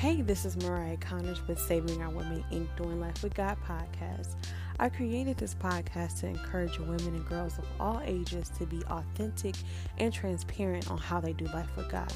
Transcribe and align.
Hey, 0.00 0.22
this 0.22 0.46
is 0.46 0.56
Mariah 0.56 0.96
Connors 0.96 1.46
with 1.46 1.60
Saving 1.60 2.00
Our 2.00 2.08
Women 2.08 2.42
Inc. 2.50 2.74
Doing 2.74 2.98
Life 2.98 3.22
with 3.22 3.34
God 3.34 3.58
podcast. 3.68 4.34
I 4.78 4.88
created 4.88 5.36
this 5.36 5.54
podcast 5.54 6.20
to 6.20 6.26
encourage 6.26 6.78
women 6.78 7.08
and 7.08 7.26
girls 7.26 7.58
of 7.58 7.66
all 7.78 8.00
ages 8.06 8.50
to 8.56 8.64
be 8.64 8.82
authentic 8.88 9.56
and 9.98 10.10
transparent 10.10 10.90
on 10.90 10.96
how 10.96 11.20
they 11.20 11.34
do 11.34 11.44
life 11.48 11.68
with 11.76 11.90
God. 11.90 12.10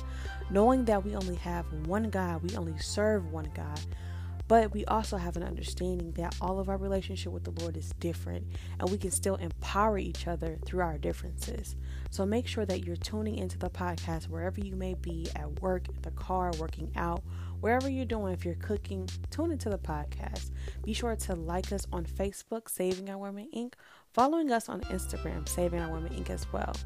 Knowing 0.48 0.86
that 0.86 1.04
we 1.04 1.14
only 1.14 1.34
have 1.34 1.66
one 1.86 2.08
God, 2.08 2.42
we 2.42 2.56
only 2.56 2.78
serve 2.78 3.30
one 3.30 3.50
God, 3.54 3.78
but 4.48 4.72
we 4.72 4.84
also 4.86 5.18
have 5.18 5.36
an 5.36 5.42
understanding 5.42 6.12
that 6.12 6.36
all 6.40 6.58
of 6.58 6.68
our 6.68 6.76
relationship 6.78 7.32
with 7.32 7.44
the 7.44 7.62
Lord 7.62 7.76
is 7.76 7.92
different 8.00 8.46
and 8.78 8.90
we 8.90 8.98
can 8.98 9.10
still 9.10 9.36
empower 9.36 9.98
each 9.98 10.26
other 10.26 10.58
through 10.64 10.80
our 10.80 10.98
differences. 10.98 11.76
So 12.10 12.26
make 12.26 12.46
sure 12.46 12.66
that 12.66 12.84
you're 12.84 12.96
tuning 12.96 13.36
into 13.36 13.58
the 13.58 13.70
podcast 13.70 14.28
wherever 14.28 14.60
you 14.60 14.76
may 14.76 14.94
be 14.94 15.28
at 15.34 15.60
work, 15.62 15.88
in 15.88 16.00
the 16.02 16.10
car, 16.12 16.50
working 16.58 16.90
out, 16.94 17.22
wherever 17.64 17.88
you're 17.88 18.04
doing. 18.04 18.34
If 18.34 18.44
you're 18.44 18.56
cooking, 18.56 19.08
tune 19.30 19.50
into 19.50 19.70
the 19.70 19.78
podcast. 19.78 20.50
Be 20.84 20.92
sure 20.92 21.16
to 21.16 21.34
like 21.34 21.72
us 21.72 21.86
on 21.90 22.04
Facebook, 22.04 22.68
Saving 22.68 23.08
Our 23.08 23.16
Women 23.16 23.48
Inc., 23.56 23.72
following 24.12 24.52
us 24.52 24.68
on 24.68 24.82
Instagram, 24.82 25.48
Saving 25.48 25.80
Our 25.80 25.90
Women 25.90 26.12
Inc. 26.12 26.28
as 26.28 26.46
well. 26.52 26.76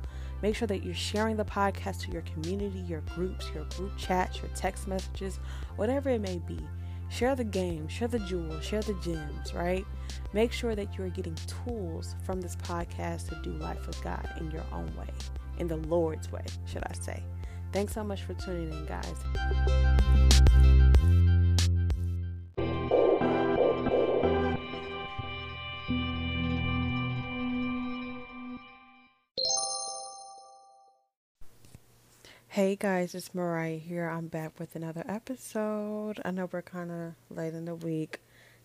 Make 0.41 0.55
sure 0.55 0.69
that 0.69 0.85
you're 0.85 0.95
sharing 0.95 1.37
the 1.37 1.45
podcast 1.45 2.03
to 2.03 2.13
your 2.13 2.23
community, 2.23 2.79
your 2.79 3.01
groups, 3.01 3.51
your 3.53 3.65
group 3.65 3.91
chats, 3.97 4.41
your 4.41 4.53
text 4.55 4.87
messages, 4.87 5.41
whatever 5.75 6.11
it 6.11 6.21
may 6.21 6.39
be. 6.47 6.61
Share 7.09 7.35
the 7.35 7.43
game, 7.43 7.89
share 7.89 8.07
the 8.07 8.21
jewels, 8.21 8.65
share 8.65 8.83
the 8.83 8.95
gems, 9.03 9.53
right? 9.55 9.85
Make 10.33 10.53
sure 10.53 10.77
that 10.77 10.97
you 10.97 11.03
are 11.03 11.09
getting 11.09 11.37
tools 11.65 12.15
from 12.23 12.41
this 12.41 12.55
podcast 12.55 13.31
to 13.31 13.43
do 13.43 13.51
life 13.59 13.85
with 13.85 14.01
God 14.05 14.29
in 14.39 14.49
your 14.53 14.65
own 14.73 14.95
way, 14.97 15.13
in 15.59 15.67
the 15.67 15.79
Lord's 15.79 16.31
way, 16.31 16.45
should 16.67 16.85
I 16.85 16.93
say. 16.93 17.25
Thanks 17.73 17.93
so 17.93 18.03
much 18.03 18.23
for 18.23 18.35
tuning 18.35 18.73
in, 18.73 18.87
guys. 18.87 19.15
Hey 32.49 32.75
guys, 32.75 33.15
it's 33.15 33.35
Mariah 33.35 33.77
here. 33.77 34.09
I'm 34.09 34.27
back 34.27 34.59
with 34.59 34.75
another 34.75 35.05
episode. 35.07 36.21
I 36.25 36.31
know 36.31 36.49
we're 36.51 36.63
kind 36.63 36.91
of 36.91 37.13
late 37.31 37.55
in 37.55 37.67
the 37.67 37.75
week. 37.75 38.21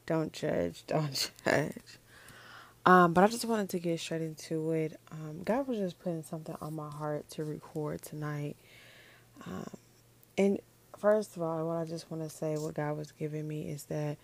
Don't 0.06 0.32
judge, 0.32 0.84
don't 0.88 1.30
judge. 1.46 1.76
Um, 2.86 3.14
but 3.14 3.24
I 3.24 3.28
just 3.28 3.46
wanted 3.46 3.70
to 3.70 3.80
get 3.80 4.00
straight 4.00 4.22
into 4.22 4.72
it. 4.72 5.00
Um, 5.12 5.42
God 5.44 5.68
was 5.68 5.78
just 5.78 6.00
putting 6.00 6.24
something 6.24 6.56
on 6.62 6.74
my 6.74 6.90
heart 6.90 7.30
to 7.32 7.44
record 7.44 8.02
tonight. 8.02 8.56
Um, 9.46 9.78
and 10.38 10.60
first 10.98 11.36
of 11.36 11.42
all, 11.42 11.68
what 11.68 11.78
I 11.78 11.86
just 11.86 12.10
want 12.10 12.24
to 12.24 12.30
say, 12.30 12.56
what 12.58 12.76
God 12.76 12.98
was 12.98 13.12
giving 13.12 13.48
me 13.48 13.70
is 13.70 13.86
that, 13.86 14.18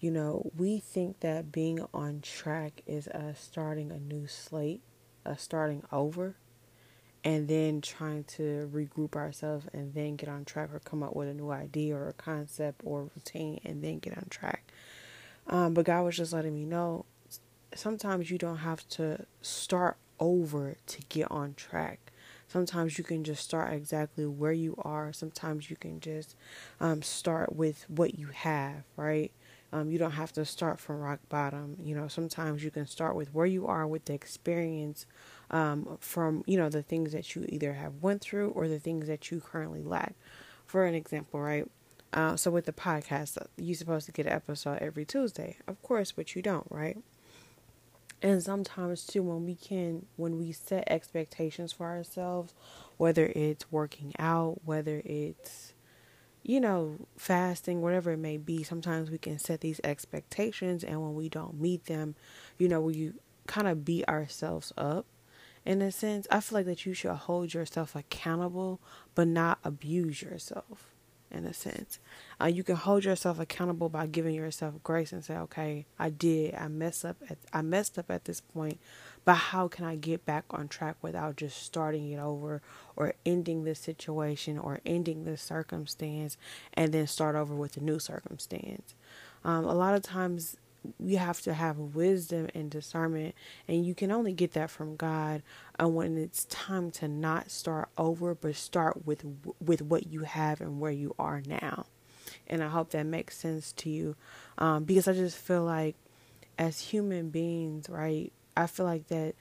you 0.00 0.10
know, 0.10 0.50
we 0.56 0.78
think 0.78 1.20
that 1.20 1.52
being 1.52 1.84
on 1.92 2.20
track 2.20 2.82
is 2.86 3.08
us 3.08 3.40
starting 3.40 3.90
a 3.90 3.98
new 3.98 4.26
slate, 4.26 4.82
us 5.24 5.42
starting 5.42 5.82
over 5.92 6.36
and 7.22 7.48
then 7.48 7.80
trying 7.80 8.24
to 8.24 8.70
regroup 8.72 9.16
ourselves 9.16 9.66
and 9.72 9.94
then 9.94 10.14
get 10.16 10.28
on 10.28 10.44
track 10.44 10.68
or 10.74 10.78
come 10.80 11.02
up 11.02 11.16
with 11.16 11.28
a 11.28 11.34
new 11.34 11.50
idea 11.50 11.96
or 11.96 12.08
a 12.08 12.12
concept 12.12 12.82
or 12.84 13.08
routine 13.16 13.60
and 13.64 13.82
then 13.82 13.98
get 13.98 14.16
on 14.16 14.26
track. 14.28 14.70
Um, 15.46 15.72
but 15.74 15.86
God 15.86 16.02
was 16.02 16.16
just 16.16 16.32
letting 16.32 16.54
me 16.54 16.64
know 16.66 17.06
sometimes 17.74 18.30
you 18.30 18.38
don't 18.38 18.58
have 18.58 18.86
to 18.88 19.26
start 19.42 19.96
over 20.20 20.76
to 20.86 21.02
get 21.08 21.30
on 21.30 21.54
track. 21.54 22.03
Sometimes 22.48 22.98
you 22.98 23.04
can 23.04 23.24
just 23.24 23.42
start 23.42 23.72
exactly 23.72 24.26
where 24.26 24.52
you 24.52 24.74
are. 24.78 25.12
Sometimes 25.12 25.70
you 25.70 25.76
can 25.76 26.00
just 26.00 26.36
um, 26.80 27.02
start 27.02 27.54
with 27.54 27.84
what 27.88 28.18
you 28.18 28.28
have, 28.28 28.84
right? 28.96 29.32
Um, 29.72 29.90
you 29.90 29.98
don't 29.98 30.12
have 30.12 30.32
to 30.34 30.44
start 30.44 30.78
from 30.78 31.00
rock 31.00 31.18
bottom. 31.28 31.76
You 31.82 31.96
know, 31.96 32.06
sometimes 32.06 32.62
you 32.62 32.70
can 32.70 32.86
start 32.86 33.16
with 33.16 33.34
where 33.34 33.46
you 33.46 33.66
are 33.66 33.86
with 33.86 34.04
the 34.04 34.14
experience 34.14 35.04
um, 35.50 35.98
from 36.00 36.44
you 36.46 36.56
know 36.56 36.68
the 36.68 36.82
things 36.82 37.12
that 37.12 37.34
you 37.34 37.44
either 37.48 37.72
have 37.74 37.94
went 38.00 38.20
through 38.20 38.50
or 38.50 38.68
the 38.68 38.78
things 38.78 39.08
that 39.08 39.30
you 39.30 39.40
currently 39.40 39.82
lack. 39.82 40.14
For 40.66 40.84
an 40.86 40.94
example, 40.94 41.40
right? 41.40 41.68
Uh, 42.12 42.36
so 42.36 42.50
with 42.50 42.66
the 42.66 42.72
podcast, 42.72 43.36
you're 43.56 43.74
supposed 43.74 44.06
to 44.06 44.12
get 44.12 44.26
an 44.26 44.32
episode 44.32 44.78
every 44.80 45.04
Tuesday, 45.04 45.56
of 45.66 45.82
course, 45.82 46.12
but 46.12 46.36
you 46.36 46.42
don't, 46.42 46.66
right? 46.70 46.98
And 48.24 48.42
sometimes 48.42 49.06
too, 49.06 49.22
when 49.22 49.44
we 49.44 49.54
can, 49.54 50.06
when 50.16 50.38
we 50.38 50.52
set 50.52 50.84
expectations 50.88 51.72
for 51.72 51.86
ourselves, 51.86 52.54
whether 52.96 53.26
it's 53.36 53.70
working 53.70 54.14
out, 54.18 54.62
whether 54.64 55.02
it's 55.04 55.74
you 56.42 56.60
know, 56.60 56.96
fasting, 57.16 57.80
whatever 57.82 58.12
it 58.12 58.18
may 58.18 58.36
be, 58.36 58.62
sometimes 58.62 59.10
we 59.10 59.18
can 59.18 59.38
set 59.38 59.62
these 59.62 59.80
expectations, 59.84 60.84
and 60.84 61.02
when 61.02 61.14
we 61.14 61.28
don't 61.28 61.60
meet 61.60 61.86
them, 61.86 62.14
you 62.58 62.68
know, 62.68 62.82
we 62.82 63.12
kind 63.46 63.68
of 63.68 63.84
beat 63.84 64.08
ourselves 64.08 64.72
up 64.76 65.06
in 65.66 65.80
a 65.80 65.90
sense, 65.90 66.26
I 66.30 66.40
feel 66.40 66.58
like 66.58 66.66
that 66.66 66.84
you 66.84 66.94
should 66.94 67.12
hold 67.12 67.54
yourself 67.54 67.96
accountable, 67.96 68.80
but 69.14 69.28
not 69.28 69.58
abuse 69.64 70.20
yourself. 70.22 70.93
In 71.34 71.46
a 71.46 71.52
sense, 71.52 71.98
uh, 72.40 72.46
you 72.46 72.62
can 72.62 72.76
hold 72.76 73.04
yourself 73.04 73.40
accountable 73.40 73.88
by 73.88 74.06
giving 74.06 74.36
yourself 74.36 74.74
grace 74.84 75.12
and 75.12 75.24
say, 75.24 75.36
"Okay, 75.36 75.84
I 75.98 76.08
did. 76.08 76.54
I 76.54 76.68
messed 76.68 77.04
up. 77.04 77.16
At, 77.28 77.38
I 77.52 77.60
messed 77.60 77.98
up 77.98 78.08
at 78.08 78.24
this 78.26 78.40
point, 78.40 78.78
but 79.24 79.34
how 79.34 79.66
can 79.66 79.84
I 79.84 79.96
get 79.96 80.24
back 80.24 80.44
on 80.50 80.68
track 80.68 80.94
without 81.02 81.34
just 81.34 81.60
starting 81.60 82.08
it 82.12 82.20
over 82.20 82.62
or 82.94 83.14
ending 83.26 83.64
this 83.64 83.80
situation 83.80 84.60
or 84.60 84.78
ending 84.86 85.24
this 85.24 85.42
circumstance 85.42 86.36
and 86.72 86.94
then 86.94 87.08
start 87.08 87.34
over 87.34 87.52
with 87.52 87.76
a 87.76 87.80
new 87.80 87.98
circumstance?" 87.98 88.94
Um, 89.44 89.64
a 89.64 89.74
lot 89.74 89.94
of 89.94 90.02
times 90.02 90.56
you 90.98 91.18
have 91.18 91.40
to 91.42 91.54
have 91.54 91.78
wisdom 91.78 92.48
and 92.54 92.70
discernment 92.70 93.34
and 93.68 93.84
you 93.84 93.94
can 93.94 94.10
only 94.10 94.32
get 94.32 94.52
that 94.52 94.70
from 94.70 94.96
God 94.96 95.42
and 95.78 95.94
when 95.94 96.16
it's 96.16 96.44
time 96.46 96.90
to 96.92 97.08
not 97.08 97.50
start 97.50 97.88
over 97.96 98.34
but 98.34 98.56
start 98.56 99.06
with 99.06 99.24
with 99.60 99.82
what 99.82 100.06
you 100.06 100.20
have 100.20 100.60
and 100.60 100.80
where 100.80 100.92
you 100.92 101.14
are 101.18 101.42
now. 101.46 101.86
And 102.46 102.62
I 102.62 102.68
hope 102.68 102.90
that 102.90 103.06
makes 103.06 103.36
sense 103.36 103.72
to 103.72 103.90
you 103.90 104.16
um, 104.58 104.84
because 104.84 105.08
I 105.08 105.12
just 105.12 105.36
feel 105.36 105.64
like 105.64 105.96
as 106.58 106.80
human 106.80 107.30
beings 107.30 107.88
right 107.88 108.32
I 108.56 108.66
feel 108.66 108.86
like 108.86 109.08
that 109.08 109.34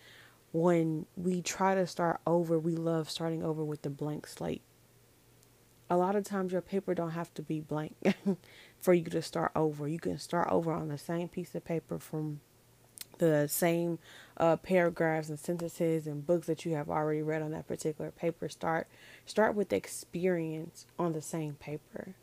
when 0.52 1.06
we 1.16 1.42
try 1.42 1.76
to 1.76 1.86
start 1.86 2.20
over 2.26 2.58
we 2.58 2.76
love 2.76 3.10
starting 3.10 3.44
over 3.44 3.64
with 3.64 3.82
the 3.82 3.90
blank 3.90 4.28
slate 4.28 4.62
a 5.94 5.98
lot 5.98 6.16
of 6.16 6.24
times 6.24 6.52
your 6.52 6.62
paper 6.62 6.96
don't 6.96 7.12
have 7.12 7.32
to 7.36 7.44
be 7.44 7.60
blank 7.60 7.96
for 8.82 8.96
you 8.96 9.04
to 9.04 9.22
start 9.22 9.52
over. 9.56 9.88
You 9.88 10.00
can 10.00 10.18
start 10.18 10.48
over 10.50 10.72
on 10.72 10.88
the 10.88 10.98
same 10.98 11.28
piece 11.28 11.54
of 11.54 11.64
paper 11.64 12.00
from 12.00 12.40
the 13.20 13.48
same 13.48 14.00
uh, 14.38 14.56
paragraphs 14.56 15.30
and 15.30 15.40
sentences 15.40 16.08
and 16.08 16.26
books 16.26 16.48
that 16.48 16.66
you 16.66 16.74
have 16.74 16.90
already 16.90 17.22
read 17.22 17.44
on 17.44 17.52
that 17.52 17.68
particular 17.68 18.10
paper. 18.10 18.50
Start 18.50 18.88
start 19.28 19.54
with 19.54 19.72
experience 19.72 20.88
on 20.98 21.14
the 21.14 21.22
same 21.22 21.54
paper. 21.54 22.16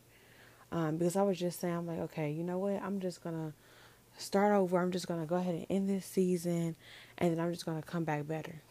Um, 0.72 0.96
because 0.96 1.14
I 1.14 1.22
was 1.22 1.38
just 1.38 1.60
saying, 1.60 1.74
I'm 1.76 1.86
like, 1.86 2.00
okay, 2.00 2.32
you 2.32 2.42
know 2.42 2.58
what? 2.58 2.82
I'm 2.82 2.98
just 2.98 3.22
gonna 3.22 3.52
start 4.18 4.52
over. 4.52 4.80
I'm 4.80 4.90
just 4.90 5.06
gonna 5.06 5.26
go 5.26 5.36
ahead 5.36 5.54
and 5.54 5.66
end 5.70 5.88
this 5.88 6.06
season, 6.06 6.74
and 7.18 7.30
then 7.30 7.38
I'm 7.38 7.52
just 7.52 7.64
gonna 7.64 7.82
come 7.82 8.02
back 8.02 8.26
better. 8.26 8.62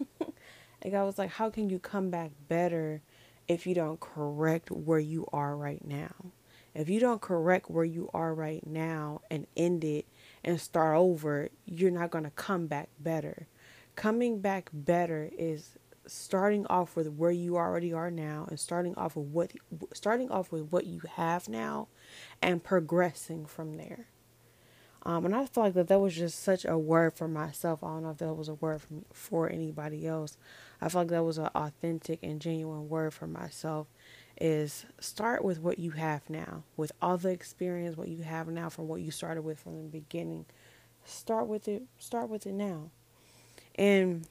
and 0.80 0.94
I 0.94 1.02
was 1.02 1.18
like, 1.18 1.32
how 1.32 1.50
can 1.50 1.68
you 1.68 1.78
come 1.78 2.08
back 2.08 2.30
better 2.48 3.02
if 3.48 3.66
you 3.66 3.74
don't 3.74 4.00
correct 4.00 4.70
where 4.70 4.98
you 4.98 5.26
are 5.32 5.56
right 5.56 5.84
now? 5.84 6.32
If 6.74 6.90
you 6.90 7.00
don't 7.00 7.22
correct 7.22 7.70
where 7.70 7.84
you 7.84 8.10
are 8.12 8.34
right 8.34 8.66
now 8.66 9.22
and 9.30 9.46
end 9.56 9.82
it 9.82 10.06
and 10.44 10.60
start 10.60 10.96
over, 10.96 11.48
you're 11.64 11.90
not 11.90 12.10
going 12.10 12.24
to 12.24 12.30
come 12.30 12.66
back 12.66 12.90
better. 13.00 13.46
Coming 13.94 14.40
back 14.40 14.68
better 14.72 15.30
is 15.38 15.78
starting 16.06 16.66
off 16.66 16.94
with 16.94 17.08
where 17.08 17.30
you 17.30 17.56
already 17.56 17.92
are 17.92 18.10
now 18.10 18.46
and 18.48 18.60
starting 18.60 18.94
off 18.96 19.16
with 19.16 19.26
what 19.26 19.52
starting 19.92 20.30
off 20.30 20.52
with 20.52 20.70
what 20.70 20.86
you 20.86 21.00
have 21.14 21.48
now 21.48 21.88
and 22.42 22.62
progressing 22.62 23.46
from 23.46 23.76
there. 23.76 24.06
Um, 25.06 25.24
and 25.24 25.36
I 25.36 25.46
feel 25.46 25.62
like 25.62 25.74
that 25.74 25.86
that 25.86 26.00
was 26.00 26.16
just 26.16 26.42
such 26.42 26.64
a 26.64 26.76
word 26.76 27.14
for 27.14 27.28
myself. 27.28 27.84
I 27.84 27.86
don't 27.86 28.02
know 28.02 28.10
if 28.10 28.18
that 28.18 28.34
was 28.34 28.48
a 28.48 28.54
word 28.54 28.82
for, 28.82 28.88
for 29.12 29.48
anybody 29.48 30.04
else. 30.04 30.36
I 30.80 30.88
feel 30.88 31.02
like 31.02 31.10
that 31.10 31.22
was 31.22 31.38
an 31.38 31.46
authentic 31.54 32.18
and 32.24 32.40
genuine 32.40 32.88
word 32.88 33.14
for 33.14 33.28
myself 33.28 33.86
is 34.40 34.84
start 34.98 35.44
with 35.44 35.60
what 35.60 35.78
you 35.78 35.92
have 35.92 36.28
now, 36.28 36.64
with 36.76 36.90
all 37.00 37.16
the 37.16 37.28
experience 37.28 37.96
what 37.96 38.08
you 38.08 38.24
have 38.24 38.48
now 38.48 38.68
from 38.68 38.88
what 38.88 39.00
you 39.00 39.12
started 39.12 39.42
with 39.42 39.60
from 39.60 39.76
the 39.76 39.88
beginning. 39.88 40.44
Start 41.04 41.46
with 41.46 41.68
it. 41.68 41.84
Start 42.00 42.28
with 42.28 42.44
it 42.44 42.52
now, 42.52 42.90
and 43.76 44.26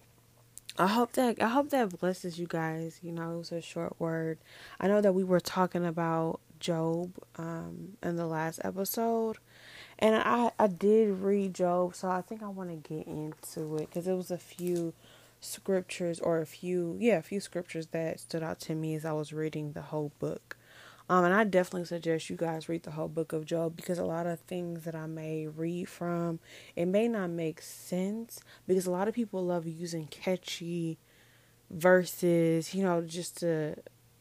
I 0.77 0.87
hope 0.87 1.13
that 1.13 1.41
I 1.41 1.47
hope 1.47 1.69
that 1.69 1.97
blesses 1.99 2.37
you 2.37 2.47
guys. 2.47 2.99
You 3.01 3.13
know, 3.13 3.35
it 3.35 3.37
was 3.37 3.51
a 3.53 3.61
short 3.61 3.95
word. 3.97 4.39
I 4.77 4.89
know 4.89 4.99
that 4.99 5.13
we 5.13 5.23
were 5.23 5.39
talking 5.39 5.85
about 5.85 6.41
Job 6.59 7.13
um, 7.37 7.97
in 8.03 8.17
the 8.17 8.27
last 8.27 8.59
episode, 8.63 9.37
and 9.99 10.15
I 10.15 10.51
I 10.59 10.67
did 10.67 11.19
read 11.19 11.53
Job, 11.53 11.95
so 11.95 12.09
I 12.09 12.21
think 12.21 12.43
I 12.43 12.49
want 12.49 12.69
to 12.69 12.95
get 12.95 13.07
into 13.07 13.77
it 13.77 13.89
because 13.89 14.07
it 14.07 14.13
was 14.13 14.31
a 14.31 14.37
few 14.37 14.93
scriptures 15.41 16.19
or 16.19 16.39
a 16.39 16.45
few 16.45 16.97
yeah 16.99 17.17
a 17.17 17.21
few 17.21 17.39
scriptures 17.39 17.87
that 17.87 18.19
stood 18.19 18.41
out 18.41 18.59
to 18.59 18.73
me 18.73 18.95
as 18.95 19.05
I 19.05 19.13
was 19.13 19.33
reading 19.33 19.73
the 19.73 19.81
whole 19.83 20.11
book. 20.19 20.57
Um, 21.07 21.23
and 21.23 21.33
I 21.35 21.43
definitely 21.43 21.85
suggest 21.85 22.31
you 22.31 22.35
guys 22.35 22.67
read 22.67 22.81
the 22.83 22.91
whole 22.91 23.07
book 23.07 23.31
of 23.31 23.45
Job 23.45 23.75
because 23.75 23.99
a 23.99 24.05
lot 24.05 24.25
of 24.25 24.39
things 24.39 24.85
that 24.85 24.95
I 24.95 25.05
may 25.05 25.45
read 25.47 25.87
from, 25.87 26.39
it 26.75 26.87
may 26.87 27.07
not 27.07 27.29
make 27.29 27.61
sense 27.61 28.39
because 28.65 28.87
a 28.87 28.91
lot 28.91 29.07
of 29.07 29.13
people 29.13 29.45
love 29.45 29.67
using 29.67 30.07
catchy 30.07 30.97
verses, 31.69 32.73
you 32.73 32.83
know, 32.83 33.01
just 33.01 33.37
to 33.39 33.75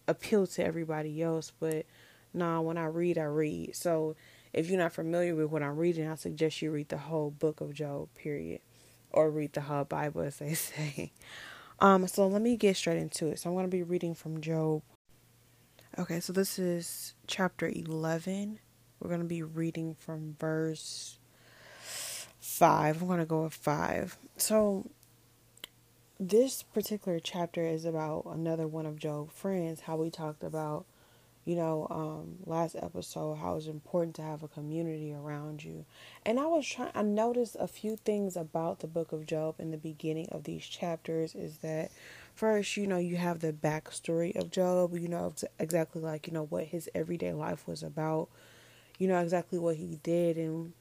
appeal 0.06 0.46
to 0.46 0.64
everybody 0.64 1.22
else. 1.22 1.52
But 1.58 1.86
nah, 2.34 2.60
when 2.60 2.76
I 2.78 2.86
read, 2.86 3.18
I 3.18 3.24
read. 3.24 3.76
So 3.76 4.16
if 4.52 4.68
you're 4.68 4.78
not 4.78 4.92
familiar 4.92 5.34
with 5.34 5.50
what 5.50 5.62
I'm 5.62 5.76
reading, 5.76 6.08
I 6.08 6.14
suggest 6.16 6.62
you 6.62 6.70
read 6.70 6.88
the 6.88 6.98
whole 6.98 7.30
book 7.30 7.60
of 7.60 7.74
Job, 7.74 8.08
period. 8.14 8.60
Or 9.10 9.30
read 9.30 9.52
the 9.52 9.62
whole 9.62 9.84
Bible, 9.84 10.22
as 10.22 10.38
they 10.38 10.54
say. 10.54 11.12
Um, 11.80 12.06
so 12.08 12.26
let 12.26 12.42
me 12.42 12.56
get 12.56 12.76
straight 12.76 12.98
into 12.98 13.28
it. 13.28 13.38
So 13.38 13.48
I'm 13.48 13.54
going 13.54 13.66
to 13.66 13.70
be 13.70 13.82
reading 13.82 14.14
from 14.14 14.40
Job 14.40 14.82
Okay, 15.96 16.18
so 16.18 16.32
this 16.32 16.58
is 16.58 17.14
chapter 17.28 17.70
11. 17.72 18.58
We're 18.98 19.08
going 19.08 19.20
to 19.20 19.26
be 19.26 19.44
reading 19.44 19.94
from 19.94 20.34
verse 20.40 21.20
5. 22.40 23.00
I'm 23.00 23.06
going 23.06 23.20
to 23.20 23.24
go 23.24 23.44
with 23.44 23.54
5. 23.54 24.18
So, 24.36 24.90
this 26.18 26.64
particular 26.64 27.20
chapter 27.20 27.64
is 27.64 27.84
about 27.84 28.24
another 28.26 28.66
one 28.66 28.86
of 28.86 28.98
Job's 28.98 29.34
friends, 29.34 29.82
how 29.82 29.94
we 29.94 30.10
talked 30.10 30.42
about, 30.42 30.84
you 31.44 31.56
know, 31.56 31.86
um, 31.90 32.36
last 32.46 32.76
episode, 32.80 33.34
how 33.36 33.56
it's 33.56 33.66
important 33.66 34.16
to 34.16 34.22
have 34.22 34.42
a 34.42 34.48
community 34.48 35.12
around 35.12 35.62
you. 35.62 35.84
And 36.24 36.40
I 36.40 36.46
was 36.46 36.66
trying, 36.66 36.90
I 36.94 37.02
noticed 37.02 37.56
a 37.60 37.68
few 37.68 37.96
things 37.96 38.36
about 38.36 38.80
the 38.80 38.86
book 38.86 39.12
of 39.12 39.26
Job 39.26 39.56
in 39.58 39.70
the 39.70 39.76
beginning 39.76 40.28
of 40.32 40.44
these 40.44 40.64
chapters 40.64 41.34
is 41.34 41.58
that 41.58 41.90
first, 42.34 42.76
you 42.76 42.86
know, 42.86 42.98
you 42.98 43.16
have 43.16 43.40
the 43.40 43.52
backstory 43.52 44.34
of 44.36 44.50
Job. 44.50 44.94
You 44.94 45.08
know 45.08 45.34
exactly 45.58 46.00
like 46.00 46.26
you 46.26 46.32
know 46.32 46.46
what 46.46 46.64
his 46.64 46.88
everyday 46.94 47.32
life 47.32 47.66
was 47.68 47.82
about. 47.82 48.28
You 48.98 49.08
know 49.08 49.18
exactly 49.20 49.58
what 49.58 49.76
he 49.76 49.98
did, 50.02 50.36
and 50.38 50.72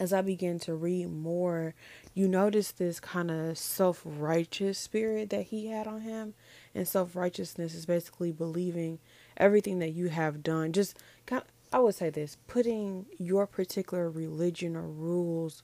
as 0.00 0.12
I 0.12 0.22
began 0.22 0.58
to 0.60 0.74
read 0.74 1.10
more, 1.10 1.74
you 2.14 2.28
notice 2.28 2.70
this 2.70 3.00
kind 3.00 3.30
of 3.30 3.58
self 3.58 4.02
righteous 4.04 4.78
spirit 4.78 5.30
that 5.30 5.46
he 5.46 5.66
had 5.66 5.86
on 5.86 6.02
him. 6.02 6.34
And 6.74 6.86
self 6.86 7.16
righteousness 7.16 7.74
is 7.74 7.86
basically 7.86 8.32
believing 8.32 9.00
everything 9.36 9.80
that 9.80 9.90
you 9.90 10.08
have 10.08 10.42
done. 10.42 10.72
Just 10.72 10.96
kind 11.26 11.42
of, 11.42 11.48
I 11.72 11.80
would 11.80 11.96
say 11.96 12.10
this 12.10 12.36
putting 12.46 13.06
your 13.18 13.46
particular 13.46 14.08
religion 14.08 14.76
or 14.76 14.88
rules 14.88 15.62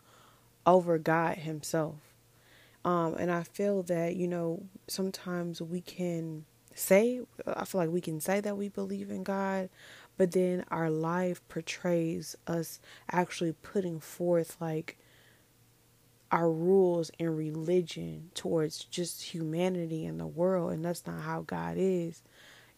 over 0.67 0.99
God 0.99 1.39
Himself. 1.39 1.97
Um, 2.85 3.15
and 3.15 3.31
I 3.31 3.43
feel 3.43 3.83
that, 3.85 4.17
you 4.17 4.27
know, 4.27 4.63
sometimes 4.89 5.61
we 5.61 5.81
can 5.81 6.47
say, 6.75 7.21
I 7.47 7.65
feel 7.65 7.81
like 7.83 7.91
we 7.91 8.01
can 8.01 8.21
say 8.21 8.41
that 8.41 8.57
we 8.57 8.69
believe 8.69 9.11
in 9.11 9.23
God, 9.23 9.69
but 10.17 10.33
then 10.33 10.65
our 10.71 10.91
life 10.91 11.47
portrays 11.49 12.37
us 12.47 12.81
actually 13.11 13.53
putting 13.53 14.01
forth 14.01 14.57
like 14.61 14.97
our 16.33 16.51
rules 16.51 17.11
and 17.19 17.37
religion 17.37 18.31
towards 18.35 18.85
just 18.85 19.23
humanity 19.23 20.07
and 20.07 20.21
the 20.21 20.27
world, 20.27 20.73
and 20.73 20.85
that's 20.85 21.07
not 21.07 21.23
how 21.23 21.43
God 21.43 21.77
is. 21.79 22.23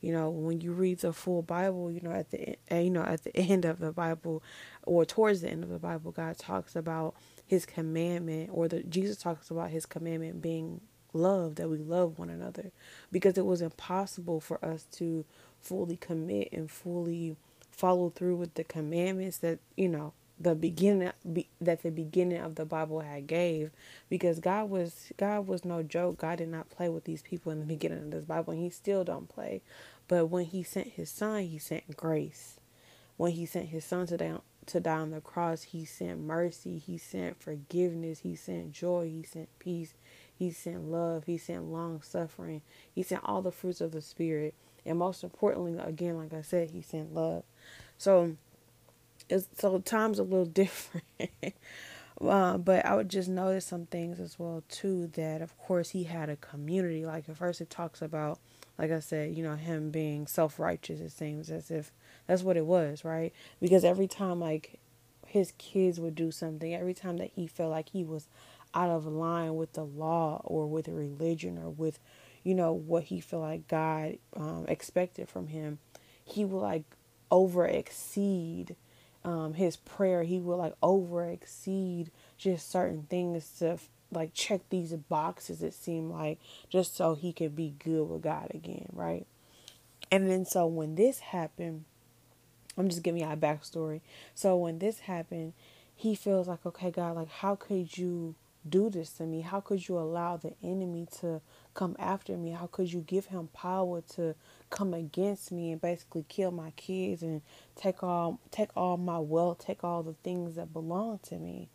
You 0.01 0.13
know, 0.13 0.31
when 0.31 0.61
you 0.61 0.73
read 0.73 0.99
the 0.99 1.13
full 1.13 1.43
Bible, 1.43 1.91
you 1.93 2.01
know 2.01 2.11
at 2.13 2.31
the 2.31 2.57
eh, 2.69 2.81
you 2.81 2.91
know 2.91 3.03
at 3.03 3.25
the 3.25 3.37
end 3.37 3.65
of 3.65 3.79
the 3.79 3.93
Bible, 3.93 4.43
or 4.85 5.05
towards 5.05 5.43
the 5.43 5.51
end 5.51 5.63
of 5.63 5.71
the 5.71 5.79
Bible, 5.79 6.11
God 6.11 6.39
talks 6.39 6.75
about 6.75 7.15
his 7.47 7.67
commandment 7.67 8.51
or 8.53 8.67
the 8.67 8.83
Jesus 8.83 9.17
talks 9.19 9.51
about 9.51 9.71
his 9.71 9.87
commandment 9.87 10.41
being 10.41 10.81
love 11.13 11.57
that 11.57 11.69
we 11.69 11.77
love 11.77 12.19
one 12.19 12.31
another 12.31 12.73
because 13.11 13.37
it 13.37 13.45
was 13.45 13.61
impossible 13.61 14.41
for 14.41 14.65
us 14.65 14.85
to 14.91 15.25
fully 15.61 15.97
commit 15.97 16.49
and 16.53 16.71
fully 16.71 17.37
follow 17.71 18.09
through 18.09 18.37
with 18.37 18.55
the 18.55 18.65
commandments 18.65 19.39
that 19.39 19.59
you 19.77 19.89
know 19.89 20.15
the 20.43 20.55
beginning 20.55 21.13
be, 21.33 21.49
that 21.61 21.83
the 21.83 21.91
beginning 21.91 22.41
of 22.41 22.57
the 22.57 22.65
Bible 22.65 23.01
had 23.01 23.27
gave 23.27 23.71
because 24.09 24.41
God 24.41 24.71
was 24.71 25.13
God 25.17 25.47
was 25.47 25.65
no 25.65 25.83
joke. 25.83 26.19
God 26.19 26.39
did 26.39 26.49
not 26.49 26.71
play 26.71 26.89
with 26.89 27.05
these 27.05 27.23
people 27.23 27.53
in 27.53 27.61
the 27.61 27.67
beginning 27.67 27.99
of 27.99 28.11
this 28.11 28.25
Bible 28.25 28.53
and 28.53 28.63
he 28.63 28.71
still 28.71 29.05
don't 29.05 29.29
play. 29.29 29.63
But 30.09 30.27
when 30.27 30.45
he 30.47 30.63
sent 30.63 30.89
his 30.89 31.11
son, 31.11 31.43
he 31.45 31.59
sent 31.59 31.97
grace. 31.97 32.57
When 33.17 33.33
he 33.33 33.47
sent 33.47 33.69
his 33.69 33.85
son 33.85 34.07
to 34.09 34.17
down 34.17 34.43
to 34.67 34.81
die 34.81 34.99
on 34.99 35.11
the 35.11 35.21
cross, 35.21 35.63
he 35.63 35.85
sent 35.85 36.21
mercy, 36.21 36.79
he 36.79 36.99
sent 36.99 37.41
forgiveness, 37.41 38.21
he 38.21 38.37
sent 38.37 38.73
joy, 38.73 39.07
he 39.07 39.23
sent 39.23 39.49
peace, 39.59 39.95
he 40.35 40.51
sent 40.51 40.85
love, 40.91 41.25
he 41.25 41.37
sent 41.37 41.65
long 41.65 42.01
suffering, 42.03 42.63
he 42.95 43.03
sent 43.03 43.23
all 43.25 43.43
the 43.43 43.51
fruits 43.51 43.81
of 43.81 43.93
the 43.93 44.01
spirit, 44.01 44.55
and 44.87 44.99
most 44.99 45.25
importantly, 45.25 45.77
again, 45.79 46.17
like 46.17 46.33
I 46.33 46.43
said, 46.43 46.71
he 46.71 46.83
sent 46.83 47.13
love. 47.15 47.43
So 47.99 48.37
it's 49.29 49.49
so 49.59 49.79
times 49.79 50.19
a 50.19 50.23
little 50.23 50.45
different. 50.63 51.05
uh, 52.21 52.59
but 52.59 52.85
I 52.87 52.95
would 52.95 53.09
just 53.09 53.29
notice 53.29 53.67
some 53.67 53.87
things 53.87 54.21
as 54.21 54.39
well 54.39 54.63
too 54.69 55.09
that 55.15 55.43
of 55.43 55.57
course 55.59 55.91
he 55.91 56.05
had 56.05 56.29
a 56.29 56.37
community. 56.37 57.05
Like 57.05 57.29
at 57.29 57.37
first 57.37 57.61
it 57.61 57.71
talks 57.71 58.03
about 58.03 58.39
like 58.79 58.91
I 58.91 59.01
said, 59.01 59.37
you 59.37 59.43
know, 59.43 59.55
him 59.55 59.91
being 59.91 60.27
self 60.27 60.59
righteous, 60.59 61.01
it 61.01 61.13
seems 61.13 61.51
as 61.51 61.71
if 61.71 61.93
that's 62.27 62.43
what 62.43 62.57
it 62.57 62.67
was, 62.67 63.05
right? 63.05 63.33
Because 63.61 63.85
every 63.85 64.09
time 64.09 64.41
like 64.41 64.79
his 65.27 65.53
kids 65.59 66.01
would 66.01 66.15
do 66.15 66.31
something, 66.31 66.75
every 66.75 66.95
time 66.95 67.19
that 67.19 67.31
he 67.35 67.47
felt 67.47 67.71
like 67.71 67.91
he 67.91 68.05
was 68.05 68.29
out 68.75 68.91
of 68.91 69.07
line 69.07 69.55
with 69.55 69.75
the 69.75 69.85
law 69.85 70.41
or 70.45 70.67
with 70.67 70.89
religion 70.89 71.59
or 71.59 71.71
with, 71.71 71.99
you 72.43 72.55
know, 72.55 72.73
what 72.73 73.05
he 73.05 73.21
felt 73.21 73.43
like 73.43 73.69
God 73.69 74.19
um, 74.37 74.65
expected 74.69 75.29
from 75.29 75.49
him, 75.49 75.79
he 76.25 76.45
would 76.45 76.59
like 76.61 76.85
over 77.31 77.67
exceed 77.67 78.77
um, 79.25 79.55
his 79.55 79.77
prayer. 79.77 80.23
He 80.23 80.41
would 80.41 80.57
like 80.57 80.75
over 80.83 81.25
exceed 81.25 82.11
just 82.39 82.71
certain 82.71 83.05
things 83.05 83.51
to 83.59 83.79
like 84.11 84.35
check 84.35 84.61
these 84.69 84.93
boxes. 84.93 85.63
It 85.63 85.75
seemed 85.75 86.11
like 86.11 86.39
just 86.69 86.97
so 86.97 87.15
he 87.15 87.33
could 87.33 87.57
be 87.57 87.75
good 87.83 88.05
with 88.05 88.23
God 88.23 88.51
again, 88.55 88.89
right? 88.93 89.27
And 90.11 90.31
then 90.31 90.45
so 90.45 90.67
when 90.67 90.95
this 90.95 91.21
happened, 91.21 91.85
I'm 92.77 92.89
just 92.89 93.03
giving 93.03 93.23
you 93.23 93.29
a 93.29 93.37
backstory. 93.37 94.01
So 94.35 94.57
when 94.57 94.79
this 94.79 95.01
happened, 95.01 95.53
he 95.95 96.15
feels 96.15 96.49
like, 96.49 96.65
okay, 96.67 96.91
God, 96.91 97.17
like, 97.17 97.31
how 97.31 97.55
could 97.55 97.97
you 97.97 98.35
do 98.69 98.91
this 98.91 99.13
to 99.15 99.25
me? 99.25 99.43
How 99.43 99.61
could 99.61 99.89
you 99.89 99.99
allow 99.99 100.37
the 100.37 100.55
enemy 100.63 101.07
to 101.21 101.41
come 101.75 101.97
after 101.99 102.37
me? 102.37 102.53
How 102.53 102.69
could 102.69 102.93
you 102.93 103.01
give 103.01 103.27
him 103.27 103.49
power 103.55 104.03
to 104.17 104.35
come 104.71 104.95
against 104.95 105.53
me 105.53 105.73
and 105.73 105.81
basically 105.81 106.25
kill 106.29 106.51
my 106.53 106.73
kids 106.73 107.23
and 107.23 107.43
take 107.77 108.03
all 108.03 108.41
take 108.51 108.71
all 108.77 108.97
my 108.97 109.19
wealth, 109.19 109.59
take 109.61 109.85
all 109.85 110.03
the 110.03 110.15
things 110.25 110.57
that 110.57 110.73
belong 110.73 111.21
to 111.25 111.37
me? 111.37 111.69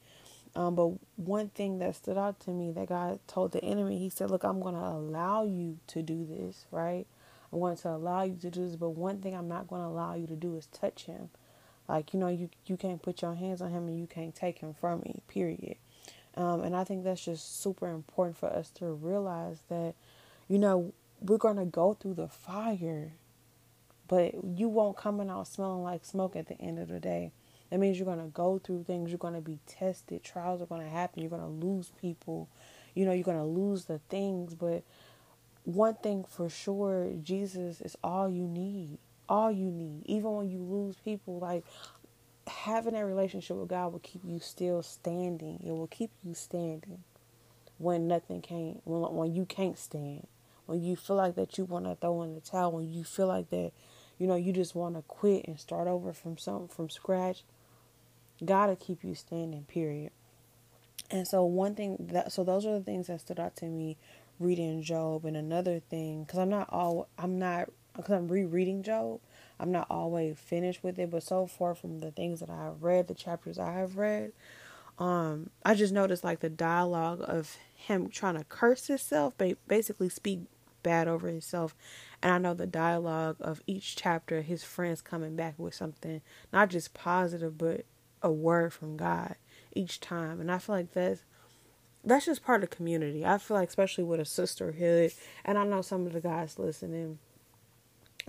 Um, 0.56 0.76
but 0.76 0.94
one 1.18 1.50
thing 1.50 1.80
that 1.80 1.96
stood 1.96 2.18
out 2.18 2.40
to 2.42 2.52
me 2.52 2.72
that 2.74 2.90
God 2.90 3.20
told 3.28 3.54
the 3.54 3.64
enemy, 3.64 4.00
He 4.00 4.10
said, 4.10 4.32
"Look, 4.32 4.44
I'm 4.44 4.62
going 4.62 4.76
to 4.76 4.82
allow 4.82 5.44
you 5.46 5.80
to 5.88 6.02
do 6.04 6.26
this, 6.26 6.66
right? 6.72 7.06
I'm 7.54 7.60
going 7.60 7.78
to 7.78 7.90
allow 7.90 8.24
you 8.24 8.38
to 8.38 8.52
do 8.52 8.66
this, 8.68 8.76
but 8.78 8.92
one 8.92 9.22
thing 9.22 9.36
I'm 9.36 9.48
not 9.50 9.68
going 9.68 9.82
to 9.84 9.88
allow 9.88 10.16
you 10.16 10.28
to 10.28 10.36
do 10.36 10.56
is 10.58 10.68
touch 10.68 11.06
him. 11.06 11.30
Like, 11.90 12.14
you 12.14 12.20
know, 12.20 12.28
you, 12.30 12.50
you 12.68 12.78
can't 12.78 13.02
put 13.02 13.22
your 13.22 13.36
hands 13.36 13.62
on 13.62 13.72
him 13.72 13.88
and 13.88 14.00
you 14.00 14.08
can't 14.08 14.36
take 14.36 14.60
him 14.60 14.76
from 14.80 15.02
me, 15.02 15.22
period. 15.28 15.78
Um, 16.38 16.62
and 16.62 16.76
I 16.76 16.84
think 16.84 17.04
that's 17.04 17.26
just 17.26 17.62
super 17.62 17.90
important 17.90 18.38
for 18.38 18.48
us 18.48 18.70
to 18.76 18.86
realize 18.86 19.64
that, 19.70 19.96
you 20.48 20.60
know, 20.60 20.94
we're 21.20 21.38
going 21.38 21.58
to 21.58 21.66
go 21.66 21.94
through 21.94 22.14
the 22.14 22.28
fire, 22.28 23.14
but 24.08 24.36
you 24.46 24.70
won't 24.70 24.98
come 24.98 25.20
out 25.20 25.48
smelling 25.48 25.82
like 25.84 26.06
smoke 26.06 26.36
at 26.36 26.48
the 26.48 26.62
end 26.62 26.78
of 26.78 26.90
the 26.90 27.00
day. 27.00 27.32
That 27.72 27.80
means 27.80 27.98
you're 27.98 28.06
going 28.06 28.24
to 28.24 28.32
go 28.32 28.60
through 28.60 28.84
things. 28.84 29.10
You're 29.10 29.18
going 29.18 29.34
to 29.34 29.42
be 29.42 29.60
tested. 29.66 30.24
Trials 30.24 30.62
are 30.62 30.68
going 30.68 30.82
to 30.82 30.90
happen. 30.90 31.22
You're 31.22 31.32
going 31.32 31.42
to 31.42 31.66
lose 31.68 31.92
people. 32.00 32.48
You 32.94 33.06
know, 33.06 33.14
you're 33.14 33.24
going 33.24 33.38
to 33.38 33.44
lose 33.44 33.86
the 33.86 34.00
things, 34.10 34.54
but 34.54 34.84
one 35.64 35.96
thing 35.96 36.24
for 36.30 36.50
sure, 36.50 37.12
Jesus 37.22 37.82
is 37.82 37.98
all 38.04 38.30
you 38.30 38.44
need. 38.48 39.00
All 39.28 39.52
you 39.52 39.70
need. 39.70 40.04
Even 40.06 40.32
when 40.32 40.50
you 40.50 40.60
lose 40.60 40.96
people, 41.04 41.40
like 41.40 41.66
having 42.48 42.96
a 42.96 43.06
relationship 43.06 43.58
with 43.58 43.70
God 43.70 43.92
will 43.92 44.00
keep 44.00 44.22
you 44.26 44.40
still 44.40 44.82
standing. 44.82 45.62
It 45.66 45.72
will 45.72 45.88
keep 45.88 46.12
you 46.24 46.34
standing 46.34 47.04
when 47.78 48.08
nothing 48.08 48.42
can't, 48.42 48.82
when 48.86 49.02
when 49.14 49.34
you 49.34 49.46
can't 49.46 49.78
stand. 49.78 50.28
When 50.66 50.82
you 50.82 50.98
feel 50.98 51.16
like 51.16 51.36
that 51.36 51.58
you 51.58 51.64
want 51.64 51.86
to 51.86 51.96
throw 51.96 52.24
in 52.24 52.36
the 52.36 52.42
towel, 52.42 52.74
when 52.74 52.92
you 52.92 53.06
feel 53.06 53.28
like 53.28 53.50
that, 53.52 53.72
you 54.18 54.28
know, 54.28 54.36
you 54.36 54.52
just 54.52 54.76
want 54.76 54.96
to 54.96 55.02
quit 55.04 55.46
and 55.48 55.58
start 55.58 55.88
over 55.88 56.12
from 56.12 56.38
something 56.38 56.68
from 56.68 56.90
scratch. 56.90 57.44
God 58.44 58.70
will 58.70 58.76
keep 58.76 59.04
you 59.04 59.16
standing, 59.16 59.64
period. 59.64 60.12
And 61.10 61.28
so 61.28 61.46
one 61.46 61.76
thing 61.76 62.10
that 62.12 62.32
so 62.34 62.44
those 62.44 62.66
are 62.66 62.78
the 62.78 62.84
things 62.84 63.08
that 63.08 63.22
stood 63.22 63.40
out 63.40 63.56
to 63.58 63.66
me 63.66 63.98
reading 64.40 64.84
Job 64.84 65.26
and 65.26 65.38
another 65.38 65.80
thing 65.80 66.24
because 66.24 66.40
I'm 66.40 66.50
not 66.50 66.70
all 66.70 67.08
I'm 67.18 67.40
not 67.40 67.70
because 67.98 68.14
I'm 68.14 68.30
rereading 68.30 68.84
Job. 68.84 69.22
I'm 69.60 69.72
not 69.72 69.88
always 69.90 70.38
finished 70.40 70.84
with 70.84 71.00
it, 71.00 71.12
but 71.12 71.24
so 71.24 71.48
far 71.48 71.76
from 71.76 72.00
the 72.00 72.12
things 72.12 72.42
that 72.42 72.50
I 72.52 72.66
have 72.66 72.84
read, 72.84 73.08
the 73.08 73.16
chapters 73.16 73.60
I 73.60 73.74
have 73.74 73.98
read, 73.98 74.34
um, 75.00 75.52
I 75.66 75.76
just 75.76 75.94
noticed 75.94 76.24
like 76.24 76.42
the 76.42 76.50
dialogue 76.50 77.22
of 77.28 77.58
him 77.76 78.10
trying 78.10 78.38
to 78.38 78.46
curse 78.46 78.88
himself, 78.88 79.36
basically 79.68 80.10
speak 80.10 80.42
bad 80.84 81.08
over 81.08 81.28
himself 81.28 81.76
And 82.24 82.34
I 82.34 82.40
know 82.40 82.54
the 82.54 82.68
dialogue 82.68 83.38
of 83.42 83.62
each 83.68 83.96
chapter, 83.96 84.42
his 84.42 84.64
friends 84.64 85.02
coming 85.02 85.36
back 85.36 85.56
with 85.58 85.76
something, 85.76 86.22
not 86.54 86.70
just 86.70 86.94
positive, 86.94 87.58
but 87.58 87.86
a 88.24 88.32
word 88.32 88.74
from 88.74 88.98
God 88.98 89.36
each 89.76 90.00
time. 90.02 90.42
And 90.42 90.52
I 90.52 90.60
feel 90.60 90.76
like 90.76 90.94
that's 90.94 91.24
that's 92.04 92.26
just 92.28 92.44
part 92.44 92.64
of 92.64 92.70
community. 92.72 93.26
I 93.26 93.38
feel 93.40 93.58
like 93.58 93.70
especially 93.70 94.06
with 94.06 94.20
a 94.22 94.26
sisterhood, 94.26 95.14
and 95.46 95.58
I 95.58 95.66
know 95.66 95.82
some 95.82 96.08
of 96.08 96.14
the 96.14 96.22
guys 96.22 96.60
listening. 96.60 97.20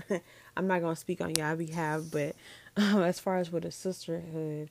I'm 0.57 0.67
not 0.67 0.81
gonna 0.81 0.97
speak 0.97 1.21
on 1.21 1.35
y'all 1.35 1.57
behalf, 1.57 2.03
but 2.11 2.37
um, 2.77 3.03
as 3.03 3.19
far 3.21 3.39
as 3.39 3.51
with 3.51 3.65
a 3.65 3.71
sisterhood, 3.71 4.71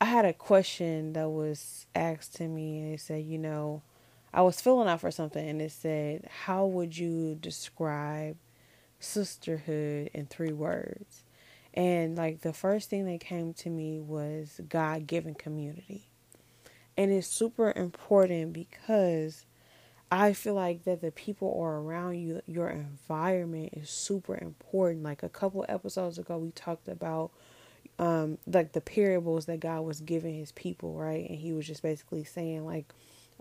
I 0.00 0.06
had 0.06 0.24
a 0.24 0.32
question 0.32 1.12
that 1.12 1.28
was 1.28 1.86
asked 1.94 2.36
to 2.36 2.48
me, 2.48 2.78
and 2.78 2.94
it 2.94 3.00
said, 3.00 3.24
you 3.24 3.38
know, 3.38 3.82
I 4.32 4.42
was 4.42 4.60
filling 4.60 4.88
out 4.88 5.00
for 5.00 5.10
something, 5.10 5.46
and 5.46 5.60
it 5.60 5.72
said, 5.72 6.28
how 6.44 6.66
would 6.66 6.96
you 6.96 7.34
describe 7.34 8.36
sisterhood 8.98 10.10
in 10.14 10.26
three 10.26 10.52
words? 10.52 11.24
And 11.74 12.16
like 12.16 12.40
the 12.40 12.52
first 12.52 12.90
thing 12.90 13.06
that 13.06 13.20
came 13.20 13.52
to 13.54 13.70
me 13.70 14.00
was 14.00 14.60
God 14.68 15.06
given 15.06 15.34
community. 15.34 16.08
And 16.96 17.12
it's 17.12 17.28
super 17.28 17.72
important 17.74 18.52
because 18.52 19.46
I 20.10 20.32
feel 20.32 20.54
like 20.54 20.84
that 20.84 21.00
the 21.00 21.12
people 21.12 21.56
are 21.60 21.76
around 21.78 22.16
you, 22.18 22.42
your 22.46 22.68
environment 22.68 23.70
is 23.74 23.90
super 23.90 24.36
important. 24.36 25.04
Like 25.04 25.22
a 25.22 25.28
couple 25.28 25.64
episodes 25.68 26.18
ago, 26.18 26.36
we 26.38 26.50
talked 26.50 26.88
about 26.88 27.30
um, 27.98 28.38
like 28.46 28.72
the 28.72 28.80
parables 28.80 29.46
that 29.46 29.60
God 29.60 29.82
was 29.82 30.00
giving 30.00 30.34
his 30.36 30.52
people, 30.52 30.94
right? 30.94 31.28
And 31.28 31.38
he 31.38 31.52
was 31.52 31.66
just 31.66 31.82
basically 31.82 32.24
saying, 32.24 32.66
like, 32.66 32.92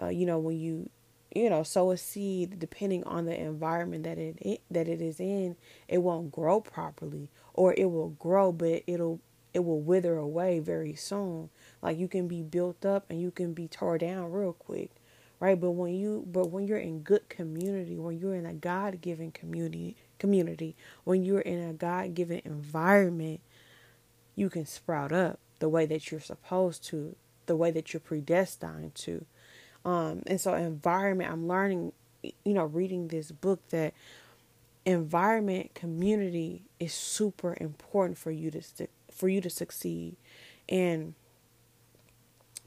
uh, 0.02 0.10
you 0.10 0.26
know, 0.26 0.38
when 0.40 0.60
you 0.60 0.90
you 1.36 1.50
know 1.50 1.62
sow 1.64 1.92
a 1.92 1.98
seed 1.98 2.58
depending 2.60 3.04
on 3.04 3.26
the 3.26 3.40
environment 3.40 4.04
that 4.04 4.18
it, 4.18 4.62
that 4.72 4.88
it 4.88 5.00
is 5.02 5.20
in 5.20 5.56
it 5.88 6.00
won't 6.00 6.32
grow 6.32 6.60
properly 6.60 7.30
or 7.54 7.74
it 7.78 7.86
will 7.86 8.10
grow 8.10 8.52
but 8.52 8.82
it'll 8.88 9.20
it 9.54 9.60
will 9.60 9.80
wither 9.80 10.18
away 10.18 10.58
very 10.60 10.96
soon 10.96 11.50
like 11.84 11.98
you 12.00 12.08
can 12.08 12.28
be 12.28 12.42
built 12.42 12.84
up 12.84 13.06
and 13.12 13.22
you 13.22 13.30
can 13.30 13.54
be 13.54 13.68
tore 13.68 14.00
down 14.00 14.32
real 14.32 14.54
quick 14.54 14.90
right 15.40 15.60
but 15.60 15.72
when 15.72 15.94
you 15.94 16.24
but 16.32 16.50
when 16.50 16.68
you're 16.68 16.78
in 16.78 17.00
good 17.00 17.28
community 17.30 17.98
when 17.98 18.18
you're 18.20 18.36
in 18.36 18.46
a 18.46 18.54
god-given 18.54 19.32
community 19.32 19.96
community 20.18 20.76
when 21.04 21.24
you're 21.24 21.42
in 21.42 21.70
a 21.70 21.74
god-given 21.74 22.42
environment 22.46 23.40
you 24.36 24.50
can 24.50 24.66
sprout 24.66 25.12
up 25.12 25.40
the 25.60 25.70
way 25.70 25.86
that 25.86 26.12
you're 26.12 26.20
supposed 26.20 26.84
to 26.84 27.16
the 27.46 27.56
way 27.56 27.72
that 27.72 27.94
you're 27.94 28.00
predestined 28.00 28.94
to 28.96 29.26
um, 29.86 30.24
and 30.28 30.40
so 30.40 30.54
environment, 30.54 31.32
I'm 31.32 31.48
learning, 31.48 31.94
you 32.22 32.54
know, 32.54 32.66
reading 32.66 33.08
this 33.08 33.32
book 33.32 33.68
that 33.70 33.94
environment, 34.86 35.74
community 35.74 36.64
is 36.80 36.94
super 36.94 37.56
important 37.60 38.18
for 38.18 38.32
you 38.32 38.52
to 38.52 38.62
for 39.12 39.30
you 39.30 39.42
to 39.42 39.50
succeed. 39.50 40.16
And 40.68 41.16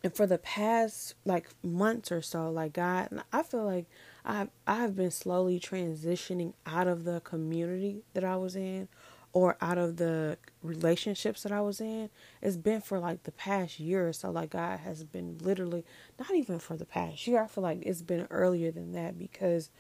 and 0.05 0.15
for 0.15 0.27
the 0.27 0.39
past 0.39 1.15
like 1.25 1.49
months 1.63 2.11
or 2.11 2.23
so, 2.23 2.51
like 2.51 2.75
God, 2.75 3.09
I 3.33 3.43
feel 3.43 3.65
like 3.65 3.87
I 4.25 4.49
I 4.67 4.77
have 4.77 4.97
been 4.97 5.11
slowly 5.11 5.61
transitioning 5.61 6.55
out 6.67 6.89
of 6.89 7.05
the 7.05 7.21
community 7.21 8.03
that 8.15 8.25
I 8.25 8.37
was 8.37 8.57
in 8.57 8.89
or 9.33 9.57
out 9.61 9.79
of 9.79 9.97
the 9.97 10.37
relationships 10.63 11.43
that 11.43 11.53
I 11.53 11.61
was 11.61 11.81
in, 11.81 12.11
it's 12.43 12.57
been 12.57 12.81
for 12.81 12.99
like 12.99 13.23
the 13.23 13.33
past 13.33 13.81
year 13.81 14.07
or 14.07 14.13
so. 14.13 14.31
Like 14.31 14.51
God 14.51 14.81
has 14.81 15.05
been 15.05 15.39
literally, 15.41 15.85
not 16.19 16.35
even 16.35 16.59
for 16.59 16.77
the 16.77 16.85
past 16.85 17.27
year. 17.27 17.43
I 17.43 17.47
feel 17.47 17.63
like 17.63 17.83
it's 17.83 18.03
been 18.03 18.27
earlier 18.31 18.71
than 18.71 18.93
that 18.93 19.19
because 19.19 19.71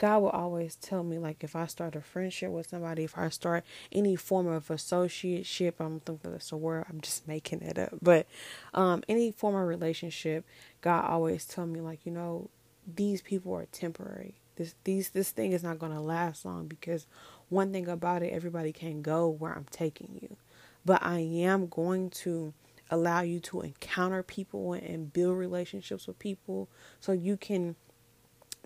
God 0.00 0.22
will 0.22 0.30
always 0.30 0.76
tell 0.76 1.04
me 1.04 1.18
like 1.18 1.44
if 1.44 1.54
I 1.54 1.66
start 1.66 1.94
a 1.94 2.00
friendship 2.00 2.50
with 2.50 2.70
somebody, 2.70 3.04
if 3.04 3.18
I 3.18 3.28
start 3.28 3.64
any 3.92 4.16
form 4.16 4.46
of 4.46 4.68
associateship, 4.68 5.74
I'm 5.78 6.00
thinking 6.00 6.32
that's 6.32 6.52
a 6.52 6.56
word. 6.56 6.86
I'm 6.88 7.02
just 7.02 7.28
making 7.28 7.60
it 7.60 7.78
up, 7.78 7.92
but 8.00 8.26
um, 8.72 9.02
any 9.10 9.30
form 9.30 9.54
of 9.54 9.68
relationship, 9.68 10.46
God 10.80 11.04
always 11.04 11.44
tell 11.44 11.66
me 11.66 11.82
like 11.82 12.06
you 12.06 12.12
know 12.12 12.48
these 12.86 13.20
people 13.20 13.54
are 13.54 13.66
temporary. 13.66 14.36
This 14.56 14.74
these 14.84 15.10
this 15.10 15.32
thing 15.32 15.52
is 15.52 15.62
not 15.62 15.78
going 15.78 15.92
to 15.92 16.00
last 16.00 16.46
long 16.46 16.66
because 16.66 17.06
one 17.50 17.70
thing 17.70 17.86
about 17.86 18.22
it, 18.22 18.32
everybody 18.32 18.72
can 18.72 19.02
go 19.02 19.28
where 19.28 19.52
I'm 19.52 19.66
taking 19.70 20.18
you. 20.22 20.38
But 20.82 21.02
I 21.02 21.18
am 21.18 21.66
going 21.66 22.08
to 22.10 22.54
allow 22.90 23.20
you 23.20 23.38
to 23.38 23.60
encounter 23.60 24.22
people 24.22 24.72
and 24.72 25.12
build 25.12 25.36
relationships 25.36 26.06
with 26.06 26.18
people 26.18 26.70
so 27.00 27.12
you 27.12 27.36
can 27.36 27.76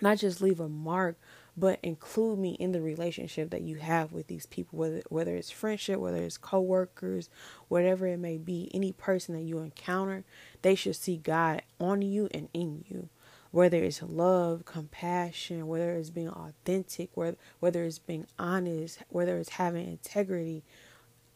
not 0.00 0.18
just 0.18 0.40
leave 0.40 0.60
a 0.60 0.68
mark 0.68 1.16
but 1.56 1.78
include 1.84 2.38
me 2.38 2.52
in 2.54 2.72
the 2.72 2.80
relationship 2.80 3.50
that 3.50 3.62
you 3.62 3.76
have 3.76 4.12
with 4.12 4.26
these 4.26 4.46
people 4.46 4.78
whether 4.78 5.02
whether 5.08 5.36
it's 5.36 5.50
friendship 5.50 5.98
whether 5.98 6.22
it's 6.22 6.36
coworkers 6.36 7.28
whatever 7.68 8.06
it 8.06 8.18
may 8.18 8.36
be 8.36 8.70
any 8.74 8.92
person 8.92 9.34
that 9.34 9.42
you 9.42 9.58
encounter 9.58 10.24
they 10.62 10.74
should 10.74 10.96
see 10.96 11.16
God 11.16 11.62
on 11.78 12.02
you 12.02 12.28
and 12.32 12.48
in 12.52 12.84
you 12.88 13.08
whether 13.54 13.84
it's 13.84 14.02
love, 14.02 14.64
compassion, 14.64 15.68
whether 15.68 15.92
it's 15.92 16.10
being 16.10 16.28
authentic, 16.28 17.08
whether, 17.14 17.36
whether 17.60 17.84
it's 17.84 18.00
being 18.00 18.26
honest, 18.36 18.98
whether 19.10 19.38
it's 19.38 19.50
having 19.50 19.86
integrity, 19.86 20.64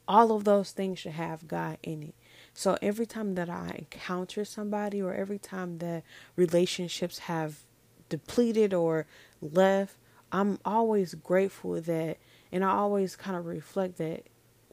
all 0.08 0.32
of 0.32 0.42
those 0.42 0.72
things 0.72 0.98
should 0.98 1.12
have 1.12 1.46
God 1.46 1.78
in 1.80 2.02
it. 2.02 2.14
So 2.52 2.76
every 2.82 3.06
time 3.06 3.36
that 3.36 3.48
I 3.48 3.72
encounter 3.78 4.44
somebody 4.44 5.00
or 5.00 5.14
every 5.14 5.38
time 5.38 5.78
that 5.78 6.02
relationships 6.34 7.20
have 7.20 7.62
depleted 8.08 8.74
or 8.74 9.06
left, 9.40 9.96
I'm 10.32 10.58
always 10.64 11.14
grateful 11.14 11.80
that 11.80 12.18
and 12.50 12.64
I 12.64 12.70
always 12.70 13.16
kind 13.16 13.36
of 13.36 13.46
reflect 13.46 13.98
that 13.98 14.26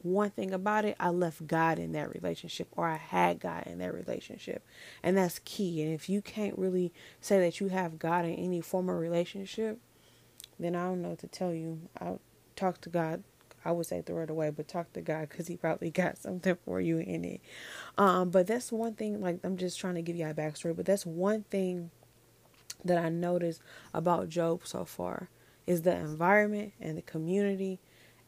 one 0.05 0.29
thing 0.29 0.53
about 0.53 0.85
it, 0.85 0.95
I 0.99 1.09
left 1.09 1.47
God 1.47 1.79
in 1.79 1.91
that 1.93 2.13
relationship 2.13 2.67
or 2.73 2.87
I 2.87 2.97
had 2.97 3.39
God 3.39 3.63
in 3.65 3.79
that 3.79 3.93
relationship. 3.93 4.63
And 5.01 5.17
that's 5.17 5.39
key. 5.39 5.81
And 5.81 5.93
if 5.93 6.07
you 6.07 6.21
can't 6.21 6.57
really 6.57 6.93
say 7.19 7.39
that 7.39 7.59
you 7.59 7.69
have 7.69 7.97
God 7.97 8.23
in 8.23 8.35
any 8.35 8.61
form 8.61 8.87
of 8.87 8.97
relationship, 8.97 9.79
then 10.59 10.75
I 10.75 10.83
don't 10.83 11.01
know 11.01 11.09
what 11.09 11.19
to 11.19 11.27
tell 11.27 11.53
you. 11.53 11.81
I'll 11.99 12.21
talk 12.55 12.81
to 12.81 12.89
God. 12.89 13.23
I 13.65 13.71
would 13.71 13.87
say 13.87 14.03
throw 14.03 14.21
it 14.21 14.29
away, 14.29 14.51
but 14.51 14.67
talk 14.67 14.93
to 14.93 15.01
God 15.01 15.29
because 15.29 15.47
He 15.47 15.57
probably 15.57 15.89
got 15.89 16.17
something 16.21 16.55
for 16.63 16.79
you 16.79 16.99
in 16.99 17.25
it. 17.25 17.41
Um, 17.97 18.29
but 18.29 18.45
that's 18.45 18.71
one 18.71 18.93
thing. 18.93 19.21
Like 19.21 19.39
I'm 19.43 19.57
just 19.57 19.79
trying 19.79 19.95
to 19.95 20.03
give 20.03 20.15
you 20.15 20.27
a 20.27 20.35
backstory, 20.35 20.75
but 20.75 20.85
that's 20.85 21.05
one 21.05 21.43
thing 21.49 21.89
that 22.83 22.97
I 22.97 23.09
noticed 23.09 23.61
about 23.93 24.29
Job 24.29 24.61
so 24.65 24.85
far 24.85 25.29
is 25.65 25.81
the 25.81 25.95
environment 25.95 26.73
and 26.79 26.97
the 26.97 27.01
community 27.01 27.79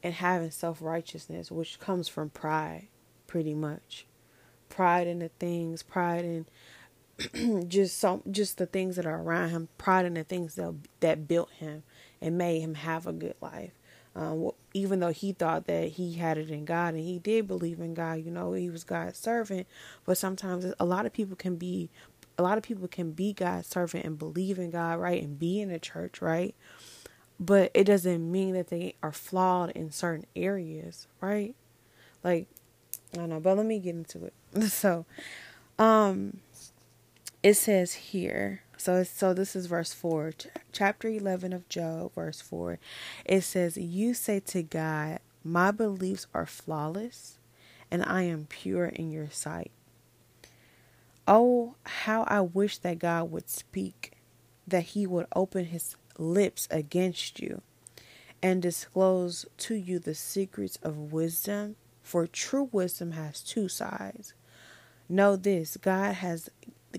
and 0.04 0.14
having 0.14 0.52
self 0.52 0.82
righteousness, 0.82 1.52
which 1.52 1.80
comes 1.80 2.08
from 2.08 2.30
pride, 2.30 2.88
pretty 3.28 3.54
much. 3.54 4.06
Pride 4.70 5.08
in 5.08 5.20
the 5.20 5.30
things, 5.40 5.84
pride 5.84 6.26
in 6.26 7.66
just 7.68 7.98
some, 7.98 8.22
just 8.30 8.58
the 8.58 8.66
things 8.66 8.96
that 8.96 9.06
are 9.06 9.22
around 9.22 9.50
him, 9.50 9.70
pride 9.78 10.06
in 10.06 10.14
the 10.14 10.24
things 10.24 10.56
that 10.56 10.74
that 11.00 11.28
built 11.28 11.52
him 11.52 11.84
and 12.22 12.38
made 12.38 12.60
him 12.62 12.76
have 12.76 13.08
a 13.08 13.14
good 13.14 13.36
life. 13.42 13.72
Um, 14.16 14.50
even 14.74 15.00
though 15.00 15.12
he 15.12 15.32
thought 15.32 15.68
that 15.68 15.90
he 15.90 16.14
had 16.14 16.40
it 16.40 16.50
in 16.50 16.66
God 16.66 16.96
and 16.96 17.04
he 17.04 17.20
did 17.20 17.48
believe 17.48 17.80
in 17.80 17.94
God, 17.94 18.26
you 18.26 18.32
know, 18.32 18.54
he 18.54 18.68
was 18.70 18.84
God's 18.84 19.20
servant. 19.20 19.68
But 20.06 20.18
sometimes 20.18 20.66
a 20.80 20.86
lot 20.86 21.06
of 21.06 21.14
people 21.14 21.36
can 21.36 21.56
be, 21.56 21.92
a 22.38 22.44
lot 22.44 22.58
of 22.58 22.64
people 22.64 22.88
can 22.88 23.12
be 23.12 23.34
God's 23.34 23.68
servant 23.68 24.06
and 24.06 24.18
believe 24.18 24.60
in 24.60 24.72
God, 24.72 25.00
right, 25.00 25.22
and 25.22 25.40
be 25.40 25.60
in 25.62 25.70
the 25.70 25.80
church, 25.80 26.22
right 26.22 26.56
but 27.40 27.72
it 27.74 27.84
doesn't 27.84 28.32
mean 28.32 28.54
that 28.54 28.68
they 28.68 28.96
are 29.04 29.12
flawed 29.12 29.72
in 29.72 29.92
certain 29.92 30.26
areas, 30.36 31.08
right? 31.22 31.56
Like, 32.24 32.48
I 33.14 33.18
don't 33.18 33.30
know, 33.30 33.40
but 33.40 33.58
let 33.58 33.66
me 33.66 33.80
get 33.80 33.96
into 33.96 34.26
it. 34.26 34.34
So, 34.70 35.06
um, 35.78 36.40
it 37.44 37.54
says 37.54 37.94
here, 37.94 38.64
so 38.78 39.04
so 39.04 39.34
this 39.34 39.56
is 39.56 39.68
verse 39.68 39.94
four, 39.94 40.32
ch- 40.32 40.48
chapter 40.72 41.08
eleven 41.08 41.54
of 41.54 41.70
Job, 41.70 42.14
verse 42.16 42.42
four. 42.42 42.80
It 43.26 43.42
says, 43.42 43.78
"You 43.78 44.14
say 44.14 44.40
to 44.42 44.64
God, 44.64 45.20
My 45.44 45.72
beliefs 45.72 46.26
are 46.34 46.46
flawless, 46.48 47.38
and 47.92 48.04
I 48.04 48.24
am 48.24 48.48
pure 48.50 48.86
in 48.88 49.12
Your 49.12 49.30
sight." 49.30 49.72
Oh, 51.28 51.76
how 51.84 52.24
I 52.24 52.42
wish 52.42 52.78
that 52.80 53.00
God 53.00 53.32
would 53.32 53.50
speak, 53.50 54.14
that 54.68 54.84
He 54.84 55.06
would 55.06 55.28
open 55.36 55.66
His 55.66 55.96
lips 56.18 56.68
against 56.72 57.40
you 57.40 57.62
and 58.42 58.62
disclose 58.62 59.46
to 59.58 59.76
you 59.76 60.00
the 60.00 60.16
secrets 60.16 60.78
of 60.84 61.12
wisdom, 61.12 61.76
for 62.02 62.28
true 62.28 62.70
wisdom 62.72 63.12
has 63.12 63.42
two 63.42 63.68
sides. 63.68 64.34
Know 65.10 65.36
this, 65.36 65.78
God 65.78 66.16
has 66.16 66.50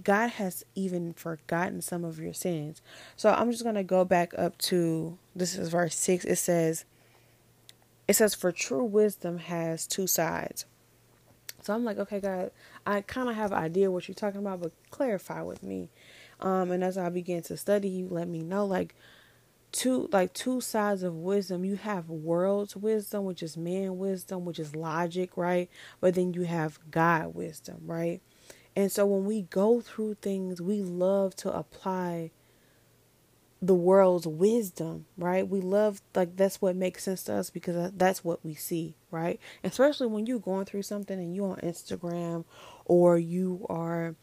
God 0.03 0.31
has 0.31 0.65
even 0.75 1.15
forgotten 1.15 1.81
some 1.81 2.05
of 2.05 2.19
your 2.21 2.35
sins. 2.35 2.83
So 3.17 3.31
I'm 3.31 3.51
just 3.51 3.63
going 3.63 3.75
to 3.75 3.83
go 3.83 4.05
back 4.05 4.33
up 4.39 4.57
to 4.59 5.19
this 5.35 5.57
is 5.57 5.71
verse 5.71 5.97
6. 5.97 6.25
It 6.25 6.37
says 6.37 6.85
it 8.07 8.15
says 8.15 8.35
for 8.35 8.53
true 8.53 8.85
wisdom 8.85 9.39
has 9.39 9.87
two 9.87 10.07
sides. 10.07 10.67
So 11.63 11.75
I'm 11.75 11.85
like, 11.85 11.99
okay, 11.99 12.21
God, 12.21 12.51
I 12.87 13.01
kind 13.03 13.29
of 13.29 13.35
have 13.37 13.53
an 13.53 13.59
idea 13.59 13.91
what 13.91 14.09
you're 14.09 14.15
talking 14.15 14.41
about, 14.41 14.61
but 14.63 14.73
clarify 14.91 15.43
with 15.43 15.63
me. 15.63 15.91
Um, 16.41 16.71
and 16.71 16.85
as 16.85 16.97
I 16.99 17.09
began 17.09 17.43
to 17.43 17.57
study, 17.57 17.89
you 17.89 18.09
let 18.09 18.29
me 18.29 18.43
know 18.43 18.65
like 18.65 18.95
two 19.73 20.09
like 20.13 20.33
two 20.33 20.61
sides 20.61 21.03
of 21.03 21.15
wisdom. 21.15 21.65
You 21.65 21.77
have 21.77 22.09
world's 22.09 22.77
wisdom, 22.77 23.25
which 23.25 23.43
is 23.43 23.57
man 23.57 23.99
wisdom, 23.99 24.45
which 24.45 24.59
is 24.59 24.77
logic, 24.77 25.37
right? 25.37 25.69
But 26.01 26.15
then 26.15 26.33
you 26.35 26.43
have 26.43 26.79
God 26.91 27.35
wisdom, 27.35 27.83
right? 27.87 28.21
And 28.77 28.93
so 28.93 29.07
when 29.07 29.25
we 29.25 29.43
go 29.43 29.81
through 29.81 30.15
things, 30.15 30.63
we 30.63 30.83
love 30.83 31.35
to 31.37 31.53
apply 31.53 32.31
the 33.61 33.75
world's 33.75 34.27
wisdom, 34.27 35.07
right? 35.17 35.47
We 35.47 35.61
love 35.61 36.01
like 36.15 36.37
that's 36.37 36.63
what 36.63 36.77
makes 36.77 37.05
sense 37.05 37.25
to 37.25 37.35
us 37.35 37.51
because 37.51 37.91
that's 37.97 38.23
what 38.23 38.45
we 38.45 38.55
see, 38.55 38.95
right? 39.11 39.41
Especially 39.65 40.07
when 40.07 40.27
you're 40.27 40.39
going 40.39 40.65
through 40.65 40.83
something 40.83 41.19
and 41.19 41.35
you're 41.35 41.51
on 41.51 41.59
Instagram 41.59 42.45
or 42.85 43.19
you 43.19 43.67
are 43.69 44.15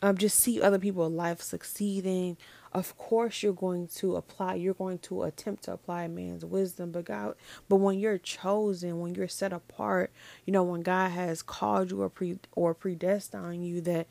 um 0.00 0.16
just 0.16 0.38
see 0.38 0.60
other 0.62 0.78
people 0.78 1.08
life 1.10 1.40
succeeding. 1.42 2.36
Of 2.72 2.96
course 2.96 3.42
you're 3.42 3.52
going 3.52 3.88
to 3.96 4.14
apply 4.14 4.54
you're 4.54 4.74
going 4.74 4.98
to 5.00 5.24
attempt 5.24 5.64
to 5.64 5.72
apply 5.72 6.06
man's 6.06 6.44
wisdom, 6.44 6.92
but 6.92 7.06
God 7.06 7.34
but 7.68 7.76
when 7.76 7.98
you're 7.98 8.18
chosen, 8.18 9.00
when 9.00 9.16
you're 9.16 9.26
set 9.26 9.52
apart, 9.52 10.12
you 10.46 10.52
know, 10.52 10.62
when 10.62 10.82
God 10.82 11.10
has 11.10 11.42
called 11.42 11.90
you 11.90 12.00
or 12.00 12.08
pre 12.08 12.38
or 12.52 12.74
predestined 12.74 13.66
you 13.66 13.80
that 13.80 14.06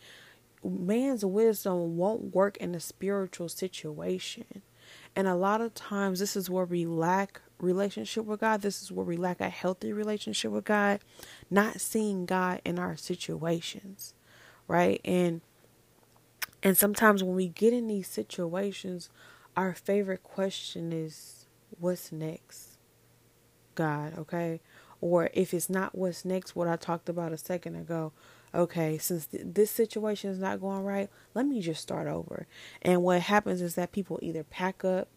man's 0.61 1.23
wisdom 1.23 1.95
won't 1.95 2.35
work 2.35 2.57
in 2.57 2.75
a 2.75 2.79
spiritual 2.81 3.47
situation 3.47 4.61
and 5.15 5.27
a 5.27 5.35
lot 5.35 5.61
of 5.61 5.73
times, 5.73 6.19
this 6.19 6.35
is 6.35 6.49
where 6.49 6.65
we 6.65 6.85
lack 6.85 7.41
relationship 7.59 8.25
with 8.25 8.39
God. 8.41 8.61
This 8.61 8.81
is 8.81 8.91
where 8.91 9.05
we 9.05 9.17
lack 9.17 9.39
a 9.41 9.49
healthy 9.49 9.93
relationship 9.93 10.51
with 10.51 10.65
God, 10.65 10.99
not 11.49 11.79
seeing 11.81 12.25
God 12.25 12.61
in 12.65 12.79
our 12.79 12.95
situations, 12.95 14.13
right? 14.67 14.99
And 15.05 15.41
and 16.63 16.77
sometimes 16.77 17.23
when 17.23 17.35
we 17.35 17.49
get 17.49 17.73
in 17.73 17.87
these 17.87 18.07
situations, 18.07 19.09
our 19.57 19.73
favorite 19.73 20.23
question 20.23 20.93
is, 20.93 21.45
"What's 21.79 22.11
next?" 22.11 22.77
God, 23.75 24.17
okay? 24.17 24.61
Or 25.01 25.29
if 25.33 25.53
it's 25.53 25.69
not 25.69 25.95
what's 25.95 26.23
next, 26.23 26.55
what 26.55 26.67
I 26.67 26.75
talked 26.77 27.09
about 27.09 27.33
a 27.33 27.37
second 27.37 27.75
ago, 27.75 28.13
okay, 28.53 28.97
since 28.97 29.27
th- 29.27 29.43
this 29.45 29.71
situation 29.71 30.29
is 30.29 30.39
not 30.39 30.61
going 30.61 30.83
right, 30.83 31.09
let 31.33 31.45
me 31.45 31.61
just 31.61 31.81
start 31.81 32.07
over. 32.07 32.47
And 32.81 33.03
what 33.03 33.21
happens 33.21 33.61
is 33.61 33.75
that 33.75 33.91
people 33.91 34.19
either 34.21 34.43
pack 34.43 34.85
up 34.85 35.07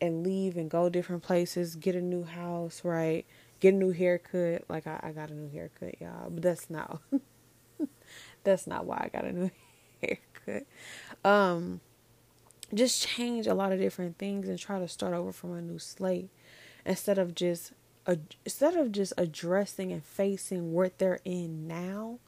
and 0.00 0.24
leave 0.24 0.56
and 0.56 0.70
go 0.70 0.88
different 0.88 1.22
places, 1.22 1.76
get 1.76 1.94
a 1.94 2.00
new 2.00 2.24
house, 2.24 2.82
right? 2.84 3.24
Get 3.60 3.74
a 3.74 3.76
new 3.76 3.90
haircut. 3.90 4.64
Like 4.68 4.86
I, 4.86 5.00
I 5.02 5.10
got 5.12 5.30
a 5.30 5.34
new 5.34 5.50
haircut, 5.50 6.00
y'all, 6.00 6.30
but 6.30 6.42
that's 6.42 6.70
not 6.70 7.00
that's 8.44 8.66
not 8.66 8.84
why 8.84 9.02
I 9.04 9.08
got 9.08 9.24
a 9.24 9.32
new 9.32 9.50
haircut. 10.02 10.66
Um 11.24 11.80
just 12.74 13.06
change 13.06 13.46
a 13.46 13.54
lot 13.54 13.72
of 13.72 13.78
different 13.78 14.18
things 14.18 14.46
and 14.48 14.58
try 14.58 14.78
to 14.78 14.88
start 14.88 15.14
over 15.14 15.32
from 15.32 15.54
a 15.54 15.62
new 15.62 15.78
slate 15.78 16.28
instead 16.84 17.18
of 17.18 17.34
just 17.34 17.72
instead 18.44 18.74
of 18.74 18.92
just 18.92 19.12
addressing 19.18 19.92
and 19.92 20.04
facing 20.04 20.72
what 20.72 20.98
they're 20.98 21.20
in 21.24 21.66
now 21.66 22.18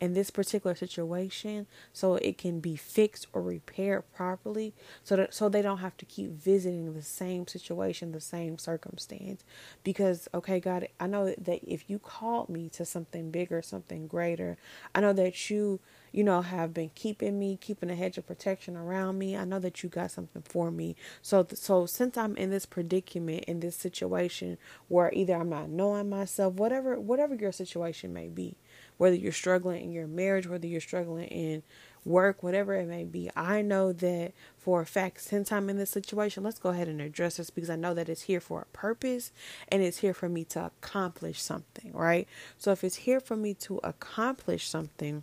in 0.00 0.14
this 0.14 0.30
particular 0.30 0.74
situation 0.74 1.66
so 1.92 2.16
it 2.16 2.38
can 2.38 2.60
be 2.60 2.76
fixed 2.76 3.26
or 3.32 3.42
repaired 3.42 4.04
properly 4.14 4.72
so 5.02 5.16
that 5.16 5.34
so 5.34 5.48
they 5.48 5.62
don't 5.62 5.78
have 5.78 5.96
to 5.96 6.04
keep 6.04 6.30
visiting 6.30 6.94
the 6.94 7.02
same 7.02 7.46
situation 7.46 8.12
the 8.12 8.20
same 8.20 8.58
circumstance. 8.58 9.44
Because 9.82 10.28
okay 10.32 10.60
God 10.60 10.88
I 11.00 11.06
know 11.06 11.34
that 11.36 11.60
if 11.64 11.88
you 11.88 11.98
called 11.98 12.48
me 12.48 12.68
to 12.70 12.84
something 12.84 13.30
bigger 13.30 13.60
something 13.62 14.06
greater 14.06 14.56
I 14.94 15.00
know 15.00 15.12
that 15.14 15.50
you 15.50 15.80
you 16.12 16.24
know 16.24 16.42
have 16.42 16.72
been 16.72 16.90
keeping 16.94 17.38
me 17.38 17.58
keeping 17.60 17.90
a 17.90 17.94
hedge 17.94 18.18
of 18.18 18.26
protection 18.26 18.76
around 18.76 19.18
me. 19.18 19.36
I 19.36 19.44
know 19.44 19.58
that 19.58 19.82
you 19.82 19.88
got 19.88 20.10
something 20.10 20.42
for 20.42 20.70
me. 20.70 20.96
So 21.22 21.46
so 21.52 21.86
since 21.86 22.16
I'm 22.16 22.36
in 22.36 22.50
this 22.50 22.66
predicament 22.66 23.44
in 23.44 23.60
this 23.60 23.76
situation 23.76 24.58
where 24.86 25.10
either 25.12 25.34
I'm 25.34 25.50
not 25.50 25.68
knowing 25.68 26.08
myself 26.08 26.54
whatever 26.54 26.98
whatever 27.00 27.34
your 27.34 27.52
situation 27.52 28.12
may 28.12 28.28
be 28.28 28.56
whether 28.98 29.16
you're 29.16 29.32
struggling 29.32 29.82
in 29.82 29.92
your 29.92 30.06
marriage, 30.06 30.46
whether 30.46 30.66
you're 30.66 30.80
struggling 30.80 31.28
in 31.28 31.62
work, 32.04 32.42
whatever 32.42 32.74
it 32.74 32.86
may 32.86 33.04
be. 33.04 33.30
I 33.36 33.62
know 33.62 33.92
that 33.92 34.32
for 34.56 34.80
a 34.80 34.86
fact, 34.86 35.20
since 35.20 35.50
I'm 35.52 35.70
in 35.70 35.78
this 35.78 35.90
situation, 35.90 36.42
let's 36.42 36.58
go 36.58 36.70
ahead 36.70 36.88
and 36.88 37.00
address 37.00 37.36
this 37.36 37.50
because 37.50 37.70
I 37.70 37.76
know 37.76 37.94
that 37.94 38.08
it's 38.08 38.22
here 38.22 38.40
for 38.40 38.62
a 38.62 38.76
purpose 38.76 39.32
and 39.68 39.82
it's 39.82 39.98
here 39.98 40.14
for 40.14 40.28
me 40.28 40.44
to 40.46 40.66
accomplish 40.66 41.40
something, 41.40 41.92
right? 41.92 42.26
So 42.58 42.72
if 42.72 42.84
it's 42.84 42.96
here 42.96 43.20
for 43.20 43.36
me 43.36 43.54
to 43.54 43.78
accomplish 43.84 44.68
something, 44.68 45.22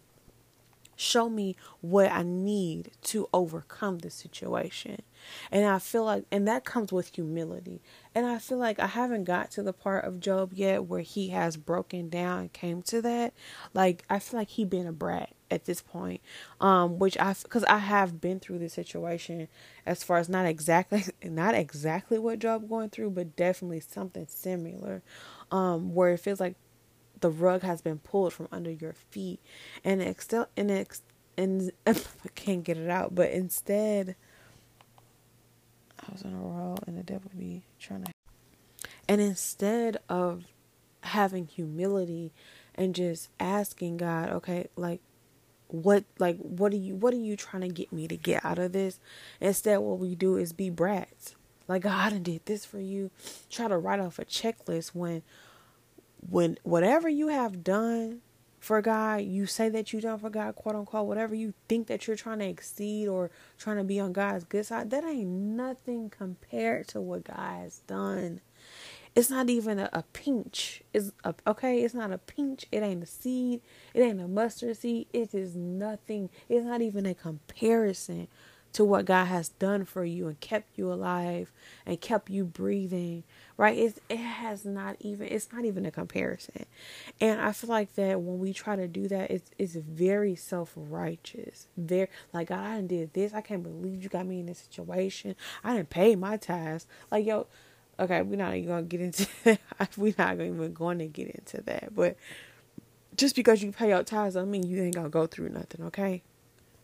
show 0.96 1.30
me 1.30 1.56
what 1.82 2.12
I 2.12 2.24
need 2.24 2.92
to 3.04 3.28
overcome 3.34 4.00
the 4.00 4.10
situation. 4.10 5.02
And 5.52 5.66
I 5.66 5.80
feel 5.80 6.06
like, 6.06 6.26
and 6.32 6.48
that 6.48 6.66
comes 6.66 6.92
with 6.92 7.16
humility. 7.16 7.82
And 8.14 8.26
I 8.26 8.38
feel 8.38 8.58
like 8.58 8.80
I 8.80 8.88
haven't 8.88 9.24
got 9.24 9.52
to 9.52 9.64
the 9.64 9.74
part 9.74 10.06
of 10.06 10.20
Job 10.20 10.54
yet 10.54 10.86
where 10.86 11.02
he 11.02 11.30
has 11.30 11.58
broken 11.58 12.10
down 12.10 12.40
and 12.40 12.54
came 12.54 12.82
to 12.84 13.02
that. 13.02 13.34
Like, 13.74 14.04
I 14.10 14.20
feel 14.20 14.40
like 14.40 14.50
he 14.50 14.66
been 14.66 14.88
a 14.88 14.94
brat 14.94 15.34
at 15.52 15.66
this 15.66 15.82
point. 15.82 16.22
Um, 16.62 17.00
which 17.00 17.18
I, 17.18 17.36
cause 17.50 17.64
I 17.66 17.80
have 17.80 18.22
been 18.22 18.40
through 18.40 18.60
this 18.60 18.74
situation 18.74 19.48
as 19.86 20.04
far 20.04 20.18
as 20.18 20.30
not 20.30 20.46
exactly, 20.46 21.04
not 21.24 21.56
exactly 21.56 22.20
what 22.20 22.40
Job 22.40 22.70
going 22.70 22.90
through, 22.90 23.12
but 23.12 23.36
definitely 23.36 23.82
something 23.82 24.28
similar. 24.28 25.02
Um, 25.52 25.94
where 25.94 26.14
it 26.14 26.20
feels 26.20 26.40
like 26.40 26.56
the 27.26 27.32
rug 27.32 27.64
has 27.64 27.82
been 27.82 27.98
pulled 27.98 28.34
from 28.34 28.48
under 28.52 28.70
your 28.70 28.94
feet. 28.94 29.40
And 29.84 30.00
excel 30.00 30.48
and 30.56 30.70
ex 30.70 31.02
and 31.36 31.72
I 31.88 31.96
can't 32.36 32.64
get 32.64 32.78
it 32.78 32.88
out 32.88 33.16
but 33.16 33.32
instead 33.32 34.16
I 36.00 36.12
was 36.12 36.22
on 36.22 36.34
a 36.34 36.38
roll 36.38 36.78
and 36.86 36.96
the 36.96 37.04
devil 37.04 37.32
be 37.36 37.64
trying 37.80 38.04
to 38.04 38.12
and 39.10 39.20
instead 39.20 39.98
of 40.08 40.46
having 41.02 41.48
humility 41.48 42.32
and 42.76 42.94
just 42.94 43.30
asking 43.40 43.98
God 43.98 44.30
okay 44.30 44.68
like 44.76 45.02
what 45.68 46.04
like 46.20 46.38
what 46.38 46.72
are 46.74 46.78
you 46.78 46.96
what 46.96 47.12
are 47.12 47.18
you 47.18 47.36
trying 47.36 47.62
to 47.62 47.70
get 47.70 47.92
me 47.92 48.08
to 48.08 48.16
get 48.16 48.46
out 48.46 48.60
of 48.60 48.72
this? 48.72 49.00
Instead 49.42 49.80
what 49.80 49.98
we 49.98 50.14
do 50.14 50.38
is 50.38 50.54
be 50.54 50.70
brats. 50.70 51.36
Like 51.68 51.82
God 51.82 52.24
did 52.24 52.46
this 52.46 52.66
for 52.66 52.80
you. 52.80 53.10
Try 53.50 53.68
to 53.68 53.78
write 53.78 54.00
off 54.00 54.20
a 54.20 54.26
checklist 54.26 54.90
when 54.90 55.24
when 56.20 56.58
whatever 56.64 57.10
you 57.10 57.30
have 57.30 57.64
done 57.64 58.22
for 58.60 58.82
God, 58.82 59.22
you 59.22 59.46
say 59.46 59.70
that 59.70 59.94
you 59.94 60.02
done 60.02 60.18
for 60.18 60.30
God, 60.30 60.56
quote 60.56 60.76
unquote, 60.76 61.06
whatever 61.08 61.36
you 61.36 61.54
think 61.70 61.88
that 61.88 62.08
you're 62.08 62.16
trying 62.16 62.40
to 62.40 62.48
exceed 62.48 63.08
or 63.08 63.30
trying 63.58 63.78
to 63.78 63.84
be 63.84 64.00
on 64.00 64.12
God's 64.12 64.44
good 64.44 64.66
side, 64.66 64.90
that 64.90 65.04
ain't 65.04 65.30
nothing 65.30 66.10
compared 66.10 66.88
to 66.90 67.00
what 67.00 67.26
God 67.26 67.62
has 67.62 67.80
done. 67.88 68.42
It's 69.16 69.30
not 69.30 69.50
even 69.50 69.80
a, 69.80 69.90
a 69.94 70.04
pinch. 70.12 70.82
It's 70.94 71.12
a, 71.24 71.34
okay. 71.48 71.84
It's 71.84 71.94
not 71.94 72.12
a 72.12 72.18
pinch. 72.18 72.66
It 72.72 72.84
ain't 72.84 73.04
a 73.04 73.06
seed. 73.06 73.62
It 73.94 74.02
ain't 74.02 74.20
a 74.20 74.28
mustard 74.28 74.76
seed. 74.78 75.08
It 75.14 75.34
is 75.34 75.56
nothing. 75.56 76.30
It's 76.50 76.66
not 76.66 76.82
even 76.82 77.06
a 77.06 77.14
comparison 77.14 78.28
to 78.76 78.84
what 78.84 79.06
God 79.06 79.26
has 79.26 79.48
done 79.48 79.86
for 79.86 80.04
you 80.04 80.28
and 80.28 80.38
kept 80.42 80.78
you 80.78 80.92
alive 80.92 81.54
and 81.86 82.02
kept 82.02 82.30
you 82.30 82.44
breathing, 82.44 83.24
right? 83.56 83.78
It 83.78 84.02
it 84.10 84.18
has 84.18 84.66
not 84.66 84.98
even 85.00 85.30
it's 85.30 85.54
not 85.54 85.64
even 85.64 85.86
a 85.86 85.92
comparison. 85.92 86.66
And 87.22 87.40
I 87.40 87.54
feel 87.54 87.70
like 87.70 87.96
that 87.96 88.20
when 88.20 88.38
we 88.38 88.52
try 88.52 88.76
to 88.76 88.86
do 88.90 89.08
that, 89.08 89.32
it's 89.32 89.50
it's 89.58 89.76
very 89.76 90.36
self 90.36 90.74
righteous. 90.76 91.68
Very 91.78 92.10
like 92.34 92.50
God, 92.50 92.60
I 92.60 92.82
did 92.82 93.14
this. 93.14 93.34
I 93.34 93.40
can't 93.40 93.64
believe 93.64 94.04
you 94.04 94.10
got 94.10 94.26
me 94.26 94.42
in 94.42 94.48
this 94.48 94.68
situation. 94.70 95.38
I 95.64 95.78
didn't 95.78 95.90
pay 95.90 96.18
my 96.18 96.36
tithes. 96.36 96.86
Like 97.10 97.26
yo, 97.26 97.48
okay, 97.98 98.24
we're 98.24 98.36
not 98.36 98.56
even 98.56 98.68
gonna 98.68 98.82
get 98.84 99.00
into 99.00 99.26
we're 99.96 100.16
not 100.18 100.34
even 100.34 100.74
going 100.74 101.00
to 101.00 101.08
get 101.08 101.30
into 101.30 101.62
that. 101.62 101.96
But 101.96 102.18
just 103.16 103.38
because 103.38 103.64
you 103.64 103.72
pay 103.72 103.88
your 103.88 104.04
tithes, 104.04 104.36
I 104.36 104.44
mean 104.44 104.64
you 104.68 104.84
ain't 104.84 104.96
gonna 104.96 105.08
go 105.08 105.28
through 105.28 105.48
nothing, 105.48 105.86
okay? 105.86 106.24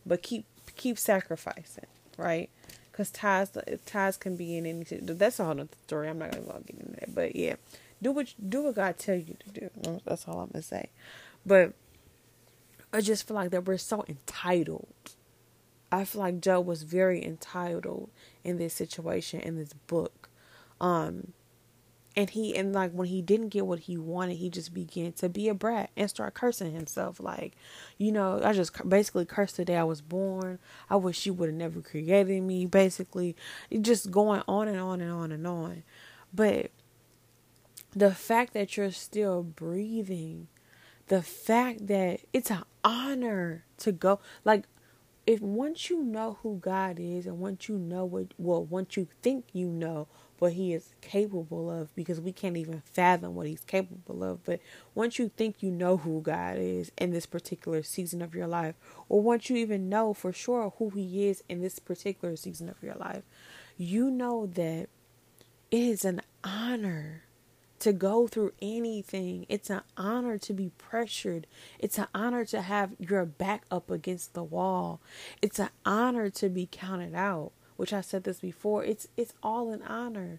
But 0.06 0.22
keep 0.22 0.46
keep 0.76 0.98
sacrificing, 0.98 1.86
right? 2.16 2.50
Because 2.90 3.10
tithes 3.10 3.56
tithes 3.86 4.16
can 4.16 4.36
be 4.36 4.56
in 4.56 4.66
any. 4.66 4.84
That's 4.84 5.40
a 5.40 5.44
whole 5.44 5.52
other 5.52 5.68
story. 5.86 6.08
I'm 6.08 6.18
not 6.18 6.32
gonna 6.32 6.60
get 6.66 6.76
into 6.78 6.92
that, 7.00 7.14
but 7.14 7.36
yeah, 7.36 7.56
do 8.00 8.12
what 8.12 8.34
do 8.48 8.64
what 8.64 8.74
God 8.74 8.98
tell 8.98 9.16
you 9.16 9.36
to 9.44 9.60
do. 9.60 10.00
That's 10.04 10.26
all 10.28 10.40
I'm 10.40 10.48
gonna 10.48 10.62
say. 10.62 10.90
But 11.44 11.72
I 12.92 13.00
just 13.00 13.26
feel 13.26 13.36
like 13.36 13.50
that 13.50 13.64
we're 13.64 13.78
so 13.78 14.04
entitled. 14.08 14.92
I 15.90 16.04
feel 16.04 16.20
like 16.20 16.40
Job 16.40 16.66
was 16.66 16.82
very 16.82 17.24
entitled 17.24 18.10
in 18.44 18.58
this 18.58 18.74
situation 18.74 19.40
in 19.40 19.56
this 19.56 19.72
book. 19.72 20.28
Um, 20.80 21.32
and 22.16 22.30
he 22.30 22.56
and 22.56 22.72
like 22.72 22.92
when 22.92 23.08
he 23.08 23.22
didn't 23.22 23.48
get 23.48 23.66
what 23.66 23.80
he 23.80 23.96
wanted 23.96 24.36
he 24.36 24.50
just 24.50 24.74
began 24.74 25.12
to 25.12 25.28
be 25.28 25.48
a 25.48 25.54
brat 25.54 25.90
and 25.96 26.10
start 26.10 26.34
cursing 26.34 26.72
himself. 26.72 27.20
Like 27.20 27.54
you 27.98 28.12
know 28.12 28.40
i 28.44 28.52
just 28.52 28.88
basically 28.88 29.24
cursed 29.24 29.56
the 29.56 29.64
day 29.64 29.76
i 29.76 29.84
was 29.84 30.00
born. 30.00 30.58
I 30.90 30.96
wish 30.96 31.26
you 31.26 31.34
would 31.34 31.48
have 31.48 31.56
never 31.56 31.80
created 31.80 32.42
me. 32.42 32.66
Basically 32.66 33.36
just 33.80 34.10
going 34.10 34.42
on 34.46 34.68
and 34.68 34.80
on 34.80 35.00
and 35.00 35.12
on 35.12 35.32
and 35.32 35.46
on. 35.46 35.82
But 36.34 36.70
the 37.94 38.14
fact 38.14 38.54
that 38.54 38.76
you're 38.76 38.90
still 38.90 39.42
breathing 39.42 40.48
the 41.08 41.22
fact 41.22 41.88
that 41.88 42.20
it's 42.32 42.50
an 42.50 42.64
honor 42.82 43.64
to 43.76 43.92
go 43.92 44.18
like 44.44 44.64
if 45.26 45.40
once 45.40 45.90
you 45.90 46.02
know 46.02 46.38
who 46.42 46.56
God 46.56 46.98
is 46.98 47.26
and 47.26 47.38
once 47.38 47.68
you 47.68 47.76
know 47.78 48.04
what 48.04 48.32
well 48.38 48.64
once 48.64 48.96
you 48.96 49.06
think 49.22 49.44
you 49.52 49.68
know 49.68 50.08
what 50.42 50.54
he 50.54 50.72
is 50.72 50.92
capable 51.00 51.70
of 51.70 51.94
because 51.94 52.20
we 52.20 52.32
can't 52.32 52.56
even 52.56 52.82
fathom 52.84 53.36
what 53.36 53.46
he's 53.46 53.62
capable 53.62 54.24
of 54.24 54.42
but 54.42 54.58
once 54.92 55.16
you 55.16 55.28
think 55.28 55.62
you 55.62 55.70
know 55.70 55.98
who 55.98 56.20
God 56.20 56.56
is 56.58 56.90
in 56.98 57.12
this 57.12 57.26
particular 57.26 57.84
season 57.84 58.20
of 58.20 58.34
your 58.34 58.48
life 58.48 58.74
or 59.08 59.22
once 59.22 59.48
you 59.48 59.56
even 59.56 59.88
know 59.88 60.12
for 60.12 60.32
sure 60.32 60.72
who 60.78 60.90
he 60.90 61.28
is 61.28 61.44
in 61.48 61.60
this 61.60 61.78
particular 61.78 62.34
season 62.34 62.68
of 62.68 62.82
your 62.82 62.96
life 62.96 63.22
you 63.76 64.10
know 64.10 64.46
that 64.46 64.88
it 65.70 65.80
is 65.80 66.04
an 66.04 66.20
honor 66.42 67.22
to 67.78 67.92
go 67.92 68.26
through 68.28 68.52
anything. 68.60 69.46
It's 69.48 69.70
an 69.70 69.82
honor 69.96 70.38
to 70.38 70.52
be 70.52 70.70
pressured. 70.76 71.46
It's 71.78 71.98
an 71.98 72.08
honor 72.14 72.44
to 72.46 72.62
have 72.62 72.92
your 72.98 73.24
back 73.24 73.64
up 73.70 73.90
against 73.90 74.34
the 74.34 74.44
wall. 74.44 75.00
It's 75.40 75.58
an 75.58 75.70
honor 75.84 76.30
to 76.30 76.48
be 76.48 76.68
counted 76.70 77.14
out, 77.14 77.52
which 77.82 77.92
I 77.92 78.00
said 78.00 78.22
this 78.22 78.38
before. 78.38 78.84
It's 78.84 79.08
it's 79.16 79.34
all 79.42 79.72
an 79.72 79.82
honor. 79.82 80.38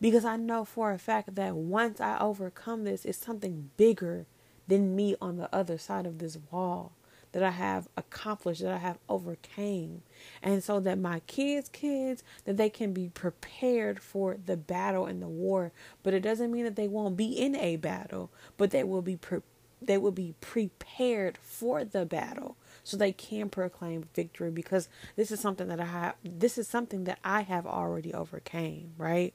Because 0.00 0.24
I 0.24 0.36
know 0.36 0.64
for 0.64 0.90
a 0.90 0.98
fact 0.98 1.36
that 1.36 1.54
once 1.54 2.00
I 2.00 2.18
overcome 2.18 2.82
this, 2.82 3.04
it's 3.04 3.16
something 3.16 3.70
bigger 3.76 4.26
than 4.66 4.96
me 4.96 5.14
on 5.20 5.36
the 5.36 5.48
other 5.54 5.78
side 5.78 6.04
of 6.04 6.18
this 6.18 6.36
wall 6.50 6.90
that 7.30 7.44
I 7.44 7.52
have 7.52 7.86
accomplished, 7.96 8.60
that 8.62 8.72
I 8.72 8.78
have 8.78 8.98
overcame. 9.08 10.02
And 10.42 10.64
so 10.64 10.80
that 10.80 10.98
my 10.98 11.20
kids' 11.28 11.68
kids, 11.68 12.24
that 12.44 12.56
they 12.56 12.70
can 12.70 12.92
be 12.92 13.08
prepared 13.08 14.00
for 14.00 14.36
the 14.44 14.56
battle 14.56 15.06
and 15.06 15.22
the 15.22 15.28
war. 15.28 15.70
But 16.02 16.12
it 16.12 16.24
doesn't 16.24 16.50
mean 16.50 16.64
that 16.64 16.74
they 16.74 16.88
won't 16.88 17.16
be 17.16 17.26
in 17.26 17.54
a 17.54 17.76
battle, 17.76 18.32
but 18.56 18.72
they 18.72 18.82
will 18.82 19.02
be 19.02 19.14
pre- 19.14 19.42
they 19.80 19.96
will 19.96 20.10
be 20.10 20.34
prepared 20.40 21.38
for 21.38 21.84
the 21.84 22.04
battle 22.04 22.56
so 22.84 22.96
they 22.96 23.12
can 23.12 23.48
proclaim 23.48 24.04
victory 24.14 24.50
because 24.50 24.88
this 25.16 25.32
is 25.32 25.40
something 25.40 25.68
that 25.68 25.80
I 25.80 25.86
have 25.86 26.14
this 26.22 26.58
is 26.58 26.68
something 26.68 27.04
that 27.04 27.18
I 27.24 27.40
have 27.40 27.66
already 27.66 28.14
overcame, 28.14 28.92
right? 28.96 29.34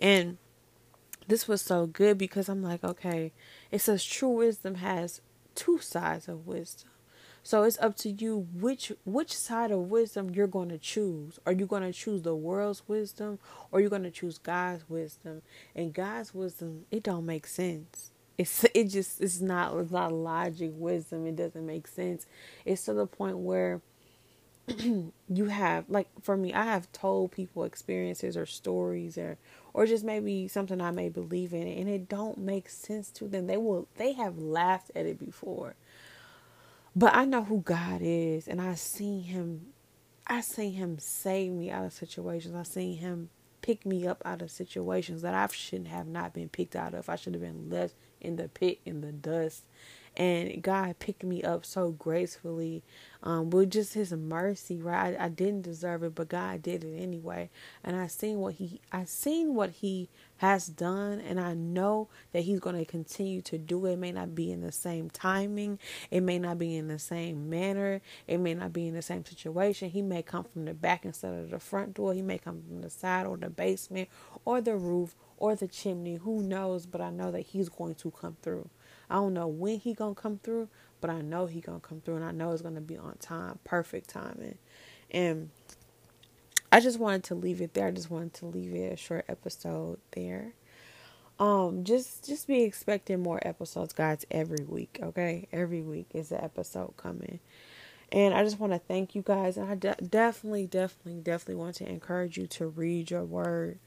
And 0.00 0.38
this 1.28 1.46
was 1.46 1.62
so 1.62 1.86
good 1.86 2.18
because 2.18 2.48
I'm 2.48 2.62
like, 2.62 2.82
okay, 2.82 3.32
it 3.70 3.80
says 3.80 4.04
true 4.04 4.30
wisdom 4.30 4.76
has 4.76 5.20
two 5.54 5.78
sides 5.78 6.26
of 6.26 6.46
wisdom. 6.46 6.90
So 7.42 7.62
it's 7.64 7.78
up 7.78 7.94
to 7.98 8.10
you 8.10 8.48
which 8.54 8.90
which 9.04 9.36
side 9.36 9.70
of 9.70 9.90
wisdom 9.90 10.30
you're 10.30 10.46
going 10.46 10.70
to 10.70 10.78
choose. 10.78 11.38
Are 11.44 11.52
you 11.52 11.66
going 11.66 11.82
to 11.82 11.92
choose 11.92 12.22
the 12.22 12.34
world's 12.34 12.88
wisdom 12.88 13.38
or 13.70 13.78
are 13.78 13.82
you 13.82 13.90
going 13.90 14.02
to 14.04 14.10
choose 14.10 14.38
God's 14.38 14.88
wisdom? 14.88 15.42
And 15.76 15.92
God's 15.92 16.34
wisdom, 16.34 16.86
it 16.90 17.02
don't 17.02 17.26
make 17.26 17.46
sense. 17.46 18.12
It's 18.38 18.64
it 18.74 18.86
just 18.86 19.20
it's 19.20 19.40
not 19.40 19.76
it's 19.78 19.92
not 19.92 20.12
logic 20.12 20.72
wisdom. 20.74 21.26
It 21.26 21.36
doesn't 21.36 21.66
make 21.66 21.86
sense. 21.88 22.26
It's 22.64 22.84
to 22.86 22.94
the 22.94 23.06
point 23.06 23.38
where 23.38 23.82
you 24.78 25.46
have 25.46 25.86
like 25.88 26.08
for 26.22 26.36
me, 26.36 26.54
I 26.54 26.64
have 26.64 26.92
told 26.92 27.32
people 27.32 27.64
experiences 27.64 28.36
or 28.36 28.46
stories 28.46 29.18
or 29.18 29.38
or 29.74 29.86
just 29.86 30.04
maybe 30.04 30.48
something 30.48 30.80
I 30.80 30.90
may 30.92 31.08
believe 31.10 31.52
in 31.54 31.68
and 31.68 31.88
it 31.88 32.08
don't 32.08 32.38
make 32.38 32.68
sense 32.70 33.10
to 33.12 33.28
them. 33.28 33.46
They 33.48 33.58
will 33.58 33.88
they 33.96 34.12
have 34.14 34.38
laughed 34.38 34.90
at 34.96 35.06
it 35.06 35.18
before 35.18 35.76
but 36.96 37.16
I 37.16 37.24
know 37.24 37.44
who 37.44 37.60
God 37.60 38.00
is, 38.02 38.48
and 38.48 38.60
I 38.60 38.74
seen 38.76 39.24
Him. 39.24 39.68
I 40.26 40.42
seen 40.42 40.74
Him 40.74 40.98
save 41.00 41.52
me 41.52 41.70
out 41.70 41.86
of 41.86 41.92
situations. 41.92 42.54
I 42.54 42.64
seen 42.64 42.98
Him 42.98 43.30
pick 43.62 43.86
me 43.86 44.06
up 44.06 44.22
out 44.24 44.42
of 44.42 44.50
situations 44.50 45.22
that 45.22 45.34
I 45.34 45.46
shouldn't 45.52 45.88
have 45.88 46.06
not 46.06 46.34
been 46.34 46.48
picked 46.50 46.76
out 46.76 46.94
of. 46.94 47.08
I 47.08 47.16
should 47.16 47.34
have 47.34 47.42
been 47.42 47.70
left 47.70 47.94
in 48.24 48.36
the 48.36 48.48
pit 48.48 48.80
in 48.84 49.00
the 49.00 49.12
dust 49.12 49.64
and 50.16 50.62
God 50.62 50.98
picked 50.98 51.24
me 51.24 51.42
up 51.42 51.66
so 51.66 51.90
gracefully 51.90 52.82
um, 53.22 53.50
with 53.50 53.70
just 53.70 53.94
His 53.94 54.12
mercy. 54.12 54.80
Right, 54.80 55.16
I, 55.18 55.24
I, 55.24 55.28
didn't 55.28 55.62
deserve 55.62 56.04
it, 56.04 56.14
but 56.14 56.28
God 56.28 56.62
did 56.62 56.84
it 56.84 56.96
anyway. 56.96 57.50
And 57.82 57.96
I 57.96 58.06
seen 58.06 58.38
what 58.38 58.54
He, 58.54 58.80
I 58.92 59.06
seen 59.06 59.54
what 59.54 59.70
He 59.70 60.08
has 60.36 60.66
done, 60.68 61.20
and 61.20 61.40
I 61.40 61.54
know 61.54 62.08
that 62.32 62.42
He's 62.42 62.60
going 62.60 62.76
to 62.76 62.84
continue 62.84 63.40
to 63.42 63.58
do 63.58 63.86
it. 63.86 63.94
It 63.94 63.98
may 63.98 64.12
not 64.12 64.34
be 64.34 64.52
in 64.52 64.60
the 64.60 64.72
same 64.72 65.10
timing, 65.10 65.80
it 66.10 66.20
may 66.20 66.38
not 66.38 66.58
be 66.58 66.76
in 66.76 66.86
the 66.86 66.98
same 66.98 67.50
manner, 67.50 68.00
it 68.28 68.38
may 68.38 68.54
not 68.54 68.72
be 68.72 68.86
in 68.86 68.94
the 68.94 69.02
same 69.02 69.24
situation. 69.24 69.90
He 69.90 70.02
may 70.02 70.22
come 70.22 70.44
from 70.44 70.66
the 70.66 70.74
back 70.74 71.04
instead 71.04 71.34
of 71.34 71.50
the 71.50 71.58
front 71.58 71.94
door. 71.94 72.14
He 72.14 72.22
may 72.22 72.38
come 72.38 72.62
from 72.62 72.82
the 72.82 72.90
side 72.90 73.26
or 73.26 73.36
the 73.36 73.50
basement 73.50 74.08
or 74.44 74.60
the 74.60 74.76
roof 74.76 75.16
or 75.38 75.56
the 75.56 75.66
chimney. 75.66 76.16
Who 76.16 76.42
knows? 76.42 76.86
But 76.86 77.00
I 77.00 77.10
know 77.10 77.32
that 77.32 77.46
He's 77.46 77.68
going 77.68 77.96
to 77.96 78.12
come 78.12 78.36
through. 78.42 78.68
I 79.10 79.14
don't 79.14 79.34
know 79.34 79.48
when 79.48 79.78
he 79.78 79.94
gonna 79.94 80.14
come 80.14 80.38
through, 80.42 80.68
but 81.00 81.10
I 81.10 81.20
know 81.20 81.46
he 81.46 81.60
gonna 81.60 81.80
come 81.80 82.00
through, 82.00 82.16
and 82.16 82.24
I 82.24 82.32
know 82.32 82.52
it's 82.52 82.62
gonna 82.62 82.80
be 82.80 82.96
on 82.96 83.16
time, 83.18 83.58
perfect 83.64 84.10
timing. 84.10 84.58
And 85.10 85.50
I 86.72 86.80
just 86.80 86.98
wanted 86.98 87.24
to 87.24 87.34
leave 87.34 87.60
it 87.60 87.74
there. 87.74 87.86
I 87.86 87.92
just 87.92 88.10
wanted 88.10 88.34
to 88.34 88.46
leave 88.46 88.74
it 88.74 88.92
a 88.92 88.96
short 88.96 89.24
episode 89.28 89.98
there. 90.12 90.54
Um, 91.38 91.84
just 91.84 92.26
just 92.26 92.46
be 92.46 92.62
expecting 92.62 93.22
more 93.22 93.40
episodes, 93.46 93.92
guys, 93.92 94.24
every 94.30 94.64
week. 94.64 94.98
Okay, 95.02 95.48
every 95.52 95.82
week 95.82 96.06
is 96.14 96.32
an 96.32 96.40
episode 96.42 96.96
coming. 96.96 97.40
And 98.12 98.34
I 98.34 98.44
just 98.44 98.60
want 98.60 98.72
to 98.72 98.78
thank 98.78 99.14
you 99.14 99.22
guys. 99.22 99.56
And 99.56 99.68
I 99.68 99.74
de- 99.74 99.96
definitely, 100.08 100.66
definitely, 100.66 101.20
definitely 101.20 101.56
want 101.56 101.76
to 101.76 101.88
encourage 101.88 102.36
you 102.36 102.46
to 102.48 102.66
read 102.66 103.10
your 103.10 103.24
word. 103.24 103.78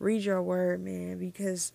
Read 0.00 0.22
your 0.24 0.42
word, 0.42 0.80
man, 0.80 1.18
because 1.18 1.72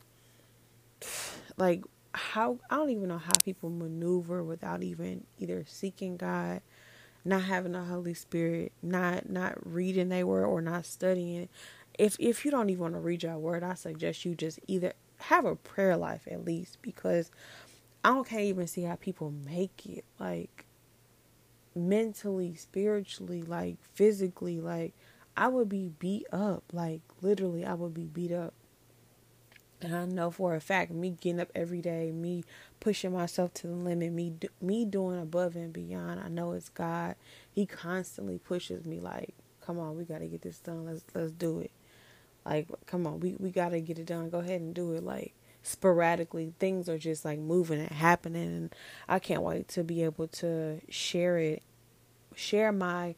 like 1.57 1.83
how 2.13 2.59
I 2.69 2.75
don't 2.77 2.89
even 2.91 3.09
know 3.09 3.17
how 3.17 3.31
people 3.43 3.69
maneuver 3.69 4.43
without 4.43 4.83
even 4.83 5.25
either 5.39 5.63
seeking 5.67 6.17
God, 6.17 6.61
not 7.25 7.43
having 7.43 7.71
the 7.73 7.83
Holy 7.83 8.13
Spirit, 8.13 8.71
not 8.81 9.29
not 9.29 9.57
reading 9.65 10.09
their 10.09 10.27
word 10.27 10.45
or 10.45 10.61
not 10.61 10.85
studying. 10.85 11.49
If 11.97 12.15
if 12.19 12.45
you 12.45 12.51
don't 12.51 12.69
even 12.69 12.81
want 12.81 12.93
to 12.95 12.99
read 12.99 13.23
your 13.23 13.37
word, 13.37 13.63
I 13.63 13.73
suggest 13.73 14.25
you 14.25 14.35
just 14.35 14.59
either 14.67 14.93
have 15.17 15.45
a 15.45 15.55
prayer 15.55 15.97
life 15.97 16.27
at 16.29 16.43
least 16.45 16.79
because 16.81 17.31
I 18.03 18.09
don't 18.09 18.27
can't 18.27 18.43
even 18.43 18.67
see 18.67 18.83
how 18.83 18.95
people 18.95 19.31
make 19.31 19.85
it 19.85 20.05
like 20.19 20.65
mentally, 21.75 22.55
spiritually, 22.55 23.41
like 23.41 23.77
physically, 23.93 24.59
like 24.59 24.93
I 25.35 25.47
would 25.47 25.69
be 25.69 25.89
beat 25.99 26.27
up, 26.31 26.63
like 26.71 27.01
literally 27.21 27.65
I 27.65 27.73
would 27.73 27.93
be 27.93 28.05
beat 28.05 28.31
up 28.31 28.53
and 29.83 29.95
I 29.95 30.05
know 30.05 30.31
for 30.31 30.55
a 30.55 30.61
fact, 30.61 30.91
me 30.91 31.11
getting 31.11 31.39
up 31.39 31.49
every 31.55 31.81
day, 31.81 32.11
me 32.11 32.43
pushing 32.79 33.13
myself 33.13 33.53
to 33.55 33.67
the 33.67 33.73
limit, 33.73 34.11
me 34.11 34.33
me 34.61 34.85
doing 34.85 35.19
above 35.21 35.55
and 35.55 35.73
beyond. 35.73 36.19
I 36.19 36.27
know 36.29 36.53
it's 36.53 36.69
God. 36.69 37.15
He 37.51 37.65
constantly 37.65 38.37
pushes 38.37 38.85
me 38.85 38.99
like, 38.99 39.33
"Come 39.61 39.79
on, 39.79 39.97
we 39.97 40.03
got 40.05 40.19
to 40.19 40.27
get 40.27 40.41
this 40.41 40.59
done. 40.59 40.85
Let's 40.85 41.03
let's 41.13 41.31
do 41.31 41.59
it." 41.59 41.71
Like, 42.45 42.67
come 42.85 43.07
on, 43.07 43.19
we 43.19 43.35
we 43.39 43.51
got 43.51 43.69
to 43.69 43.81
get 43.81 43.99
it 43.99 44.05
done. 44.07 44.29
Go 44.29 44.39
ahead 44.39 44.61
and 44.61 44.73
do 44.73 44.93
it. 44.93 45.03
Like 45.03 45.33
sporadically, 45.63 46.53
things 46.59 46.89
are 46.89 46.97
just 46.97 47.25
like 47.25 47.39
moving 47.39 47.79
and 47.79 47.91
happening, 47.91 48.47
and 48.47 48.75
I 49.07 49.19
can't 49.19 49.41
wait 49.41 49.67
to 49.69 49.83
be 49.83 50.03
able 50.03 50.27
to 50.27 50.81
share 50.89 51.37
it, 51.37 51.63
share 52.35 52.71
my 52.71 53.15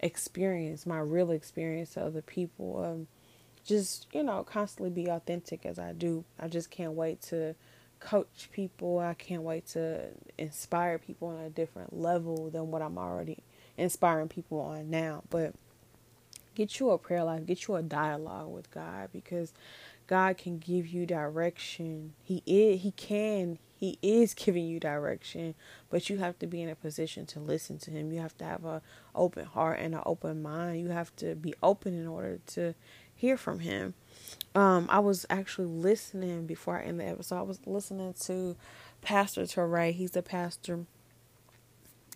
experience, 0.00 0.86
my 0.86 1.00
real 1.00 1.30
experience 1.30 1.94
to 1.94 2.04
other 2.04 2.22
people. 2.22 2.84
Um, 2.84 3.08
just, 3.68 4.06
you 4.12 4.22
know, 4.22 4.42
constantly 4.42 4.90
be 4.90 5.08
authentic 5.08 5.66
as 5.66 5.78
I 5.78 5.92
do. 5.92 6.24
I 6.40 6.48
just 6.48 6.70
can't 6.70 6.92
wait 6.92 7.20
to 7.22 7.54
coach 8.00 8.48
people. 8.50 8.98
I 8.98 9.14
can't 9.14 9.42
wait 9.42 9.66
to 9.68 10.06
inspire 10.38 10.98
people 10.98 11.28
on 11.28 11.44
a 11.44 11.50
different 11.50 11.96
level 11.96 12.48
than 12.50 12.70
what 12.70 12.80
I'm 12.80 12.96
already 12.96 13.38
inspiring 13.76 14.28
people 14.28 14.58
on 14.58 14.88
now. 14.88 15.22
But 15.28 15.54
get 16.54 16.80
you 16.80 16.90
a 16.90 16.98
prayer 16.98 17.24
life, 17.24 17.44
get 17.44 17.68
you 17.68 17.76
a 17.76 17.82
dialogue 17.82 18.50
with 18.50 18.70
God 18.70 19.10
because 19.12 19.52
God 20.06 20.38
can 20.38 20.58
give 20.58 20.86
you 20.86 21.04
direction. 21.04 22.14
He 22.24 22.42
is 22.46 22.80
he 22.80 22.92
can 22.92 23.58
he 23.78 23.96
is 24.02 24.34
giving 24.34 24.66
you 24.66 24.80
direction, 24.80 25.54
but 25.88 26.10
you 26.10 26.18
have 26.18 26.38
to 26.40 26.48
be 26.48 26.62
in 26.62 26.68
a 26.68 26.74
position 26.74 27.26
to 27.26 27.38
listen 27.38 27.78
to 27.78 27.92
him. 27.92 28.10
You 28.10 28.20
have 28.20 28.36
to 28.38 28.44
have 28.44 28.64
a 28.64 28.82
open 29.14 29.44
heart 29.44 29.78
and 29.78 29.94
an 29.94 30.02
open 30.04 30.42
mind. 30.42 30.80
You 30.80 30.88
have 30.88 31.14
to 31.16 31.36
be 31.36 31.54
open 31.62 31.94
in 31.94 32.08
order 32.08 32.40
to 32.48 32.74
hear 33.18 33.36
from 33.36 33.58
him. 33.58 33.94
Um, 34.54 34.86
I 34.88 35.00
was 35.00 35.26
actually 35.28 35.66
listening 35.66 36.46
before 36.46 36.78
I 36.78 36.84
end 36.84 37.00
the 37.00 37.06
episode. 37.06 37.38
I 37.38 37.42
was 37.42 37.60
listening 37.66 38.14
to 38.22 38.56
Pastor 39.02 39.46
Torrey. 39.46 39.92
He's 39.92 40.16
a 40.16 40.22
pastor, 40.22 40.86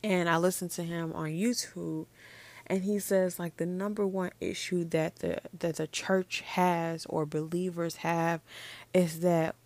and 0.03 0.29
I 0.29 0.37
listened 0.37 0.71
to 0.73 0.85
him 0.85 1.12
on 1.12 1.29
YouTube. 1.29 2.07
And 2.69 2.85
he 2.85 3.01
says 3.01 3.38
like 3.38 3.57
the 3.57 3.67
number 3.67 4.07
one 4.07 4.31
issue 4.41 4.85
that 4.85 5.17
the 5.17 5.41
that 5.59 5.77
the 5.77 5.88
church 5.88 6.43
has 6.43 7.05
or 7.07 7.27
believers 7.27 7.97
have 7.97 8.41
is 8.95 9.21
that 9.21 9.57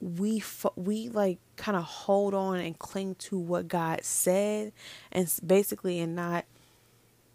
we 0.00 0.42
we 0.76 1.08
like 1.08 1.38
kind 1.56 1.76
of 1.76 1.84
hold 1.84 2.34
on 2.34 2.58
and 2.58 2.78
cling 2.78 3.14
to 3.16 3.38
what 3.38 3.68
God 3.68 4.04
said 4.04 4.72
and 5.10 5.32
basically 5.44 5.98
and 5.98 6.14
not 6.14 6.44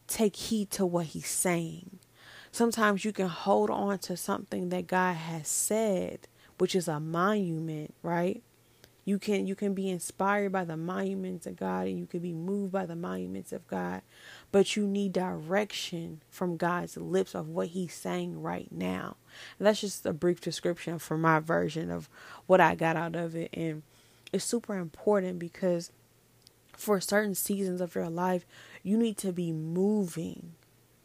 take 0.07 0.35
heed 0.35 0.69
to 0.71 0.85
what 0.85 1.07
he's 1.07 1.27
saying 1.27 1.99
sometimes 2.55 3.03
you 3.03 3.11
can 3.11 3.27
hold 3.27 3.69
on 3.69 3.99
to 3.99 4.15
something 4.15 4.69
that 4.69 4.87
God 4.87 5.15
has 5.15 5.47
said, 5.47 6.27
which 6.57 6.75
is 6.75 6.87
a 6.87 6.99
monument, 6.99 7.93
right? 8.01 8.41
You 9.03 9.19
can 9.19 9.45
you 9.45 9.53
can 9.53 9.75
be 9.75 9.89
inspired 9.89 10.51
by 10.51 10.63
the 10.63 10.77
monuments 10.77 11.45
of 11.45 11.57
God 11.57 11.85
and 11.85 11.99
you 11.99 12.07
can 12.07 12.21
be 12.21 12.33
moved 12.33 12.71
by 12.71 12.87
the 12.87 12.95
monuments 12.95 13.51
of 13.51 13.67
God, 13.67 14.01
but 14.51 14.75
you 14.75 14.87
need 14.87 15.13
direction 15.13 16.21
from 16.29 16.57
God's 16.57 16.97
lips 16.97 17.35
of 17.35 17.49
what 17.49 17.67
he's 17.67 17.93
saying 17.93 18.41
right 18.41 18.71
now. 18.71 19.17
And 19.59 19.67
that's 19.67 19.81
just 19.81 20.05
a 20.07 20.13
brief 20.13 20.41
description 20.41 20.97
for 20.97 21.19
my 21.19 21.39
version 21.39 21.91
of 21.91 22.09
what 22.47 22.59
I 22.59 22.73
got 22.73 22.95
out 22.95 23.15
of 23.15 23.35
it 23.35 23.51
and 23.53 23.83
it's 24.33 24.43
super 24.43 24.77
important 24.77 25.39
because 25.39 25.91
for 26.75 26.99
certain 26.99 27.35
seasons 27.35 27.79
of 27.79 27.95
your 27.95 28.09
life, 28.09 28.45
you 28.83 28.97
need 28.97 29.17
to 29.19 29.31
be 29.31 29.53
moving 29.53 30.53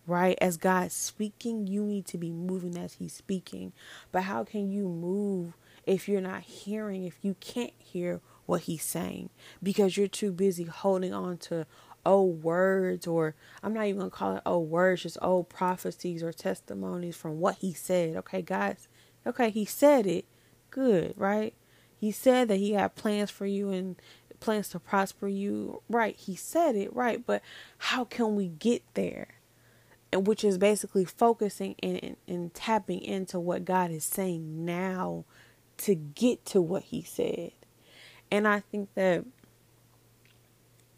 right? 0.07 0.37
As 0.41 0.57
God's 0.57 0.95
speaking, 0.95 1.67
you 1.67 1.85
need 1.85 2.07
to 2.07 2.19
be 2.19 2.31
moving 2.31 2.77
as 2.77 2.95
He's 2.95 3.13
speaking. 3.13 3.73
But 4.13 4.25
how 4.25 4.45
can 4.45 4.71
you 4.71 4.89
move 4.89 5.57
if 5.87 6.09
you're 6.09 6.21
not 6.21 6.43
hearing, 6.43 7.05
if 7.05 7.19
you 7.23 7.37
can't 7.41 7.73
hear 7.79 8.21
what 8.47 8.63
He's 8.63 8.85
saying? 8.85 9.31
Because 9.63 9.97
you're 9.97 10.09
too 10.09 10.33
busy 10.33 10.65
holding 10.65 11.15
on 11.15 11.39
to 11.39 11.67
old 12.05 12.43
words, 12.43 13.07
or 13.07 13.35
I'm 13.63 13.75
not 13.75 13.87
even 13.87 13.99
going 13.99 14.11
to 14.11 14.17
call 14.17 14.37
it 14.37 14.43
old 14.47 14.71
words, 14.71 15.03
just 15.03 15.19
old 15.21 15.49
prophecies 15.49 16.23
or 16.23 16.33
testimonies 16.33 17.17
from 17.17 17.41
what 17.41 17.57
He 17.57 17.73
said. 17.73 18.17
Okay, 18.17 18.43
guys, 18.43 18.89
okay, 19.27 19.51
He 19.51 19.65
said 19.65 20.07
it. 20.07 20.25
Good, 20.71 21.15
right? 21.17 21.55
He 21.97 22.11
said 22.11 22.49
that 22.49 22.57
He 22.57 22.73
had 22.73 22.95
plans 22.95 23.31
for 23.31 23.47
you 23.47 23.71
and 23.71 23.97
plans 24.41 24.71
to 24.71 24.79
prosper 24.81 25.29
you. 25.29 25.83
Right, 25.89 26.17
He 26.17 26.35
said 26.35 26.75
it, 26.75 26.95
right? 26.95 27.25
But 27.25 27.43
how 27.79 28.05
can 28.05 28.35
we 28.35 28.49
get 28.49 28.83
there? 28.95 29.29
Which 30.15 30.45
is 30.45 30.59
basically 30.59 31.05
focusing 31.05 31.77
and, 31.83 32.17
and 32.27 32.55
tapping 32.55 33.01
into 33.01 33.39
what 33.39 33.65
God 33.65 33.91
is 33.91 34.05
saying 34.05 34.65
now 34.65 35.25
to 35.79 35.95
get 35.95 36.45
to 36.47 36.61
what 36.61 36.85
He 36.85 37.03
said. 37.03 37.53
And 38.31 38.47
I 38.47 38.61
think 38.61 38.95
that 38.95 39.25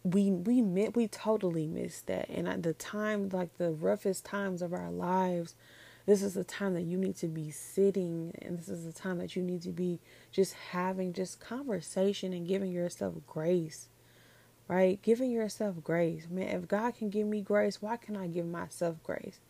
we 0.05 0.31
we 0.31 0.63
we 0.63 1.09
totally 1.09 1.67
missed 1.67 2.07
that. 2.07 2.29
And 2.29 2.49
at 2.49 2.63
the 2.63 2.73
time, 2.75 3.29
like 3.31 3.57
the 3.59 3.71
roughest 3.71 4.25
times 4.25 4.63
of 4.63 4.73
our 4.73 4.91
lives, 4.91 5.55
this 6.07 6.23
is 6.23 6.35
the 6.35 6.45
time 6.45 6.75
that 6.75 6.83
you 6.83 6.99
need 6.99 7.17
to 7.17 7.29
be 7.29 7.51
sitting, 7.51 8.35
and 8.43 8.59
this 8.59 8.69
is 8.69 8.85
the 8.85 8.93
time 8.93 9.19
that 9.19 9.37
you 9.37 9.43
need 9.43 9.63
to 9.63 9.71
be 9.71 10.01
just 10.33 10.55
having 10.73 11.13
just 11.13 11.41
conversation 11.41 12.33
and 12.33 12.49
giving 12.49 12.73
yourself 12.73 13.15
grace 13.27 13.89
right? 14.69 15.01
Giving 15.03 15.31
yourself 15.31 15.77
grace. 15.83 16.27
Man, 16.31 16.49
if 16.49 16.69
God 16.69 16.95
can 16.97 17.11
give 17.11 17.27
me 17.27 17.41
grace, 17.41 17.83
why 17.83 17.97
can 17.97 18.17
I 18.17 18.27
give 18.27 18.47
myself 18.47 19.03
grace? 19.03 19.41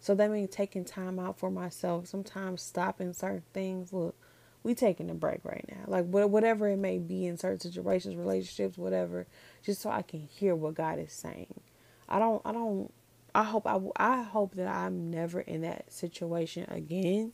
So 0.00 0.14
that 0.14 0.30
means 0.30 0.50
taking 0.50 0.84
time 0.84 1.18
out 1.18 1.38
for 1.38 1.50
myself, 1.50 2.06
sometimes 2.06 2.62
stopping 2.62 3.12
certain 3.12 3.42
things. 3.52 3.92
Look, 3.92 4.14
we 4.62 4.74
taking 4.74 5.10
a 5.10 5.14
break 5.14 5.40
right 5.44 5.64
now. 5.68 5.84
Like 5.86 6.06
whatever 6.06 6.68
it 6.68 6.76
may 6.76 6.98
be 6.98 7.26
in 7.26 7.36
certain 7.36 7.60
situations, 7.60 8.16
relationships, 8.16 8.78
whatever, 8.78 9.26
just 9.62 9.80
so 9.80 9.90
I 9.90 10.02
can 10.02 10.20
hear 10.20 10.54
what 10.54 10.74
God 10.74 10.98
is 10.98 11.12
saying. 11.12 11.60
I 12.08 12.18
don't 12.18 12.42
I 12.44 12.52
don't 12.52 12.92
I 13.34 13.44
hope 13.44 13.66
I 13.66 13.78
I 13.96 14.22
hope 14.22 14.54
that 14.54 14.68
I'm 14.68 15.10
never 15.10 15.40
in 15.40 15.62
that 15.62 15.92
situation 15.92 16.66
again. 16.68 17.32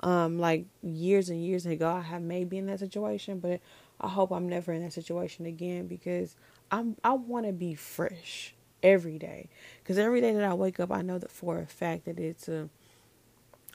Um 0.00 0.38
like 0.38 0.66
years 0.82 1.28
and 1.28 1.44
years 1.44 1.66
ago 1.66 1.90
I 1.90 2.02
have 2.02 2.22
maybe 2.22 2.58
in 2.58 2.66
that 2.66 2.80
situation, 2.80 3.40
but 3.40 3.60
I 4.00 4.08
hope 4.08 4.30
I'm 4.30 4.48
never 4.48 4.72
in 4.72 4.82
that 4.82 4.92
situation 4.92 5.46
again 5.46 5.86
because 5.86 6.36
I'm 6.70 6.96
I 7.04 7.12
want 7.12 7.46
to 7.46 7.52
be 7.52 7.74
fresh 7.74 8.54
every 8.82 9.18
day 9.18 9.48
because 9.82 9.98
every 9.98 10.20
day 10.20 10.34
that 10.34 10.44
I 10.44 10.54
wake 10.54 10.80
up, 10.80 10.92
I 10.92 11.02
know 11.02 11.18
that 11.18 11.30
for 11.30 11.58
a 11.58 11.66
fact 11.66 12.06
that 12.06 12.18
it's 12.18 12.48
a 12.48 12.68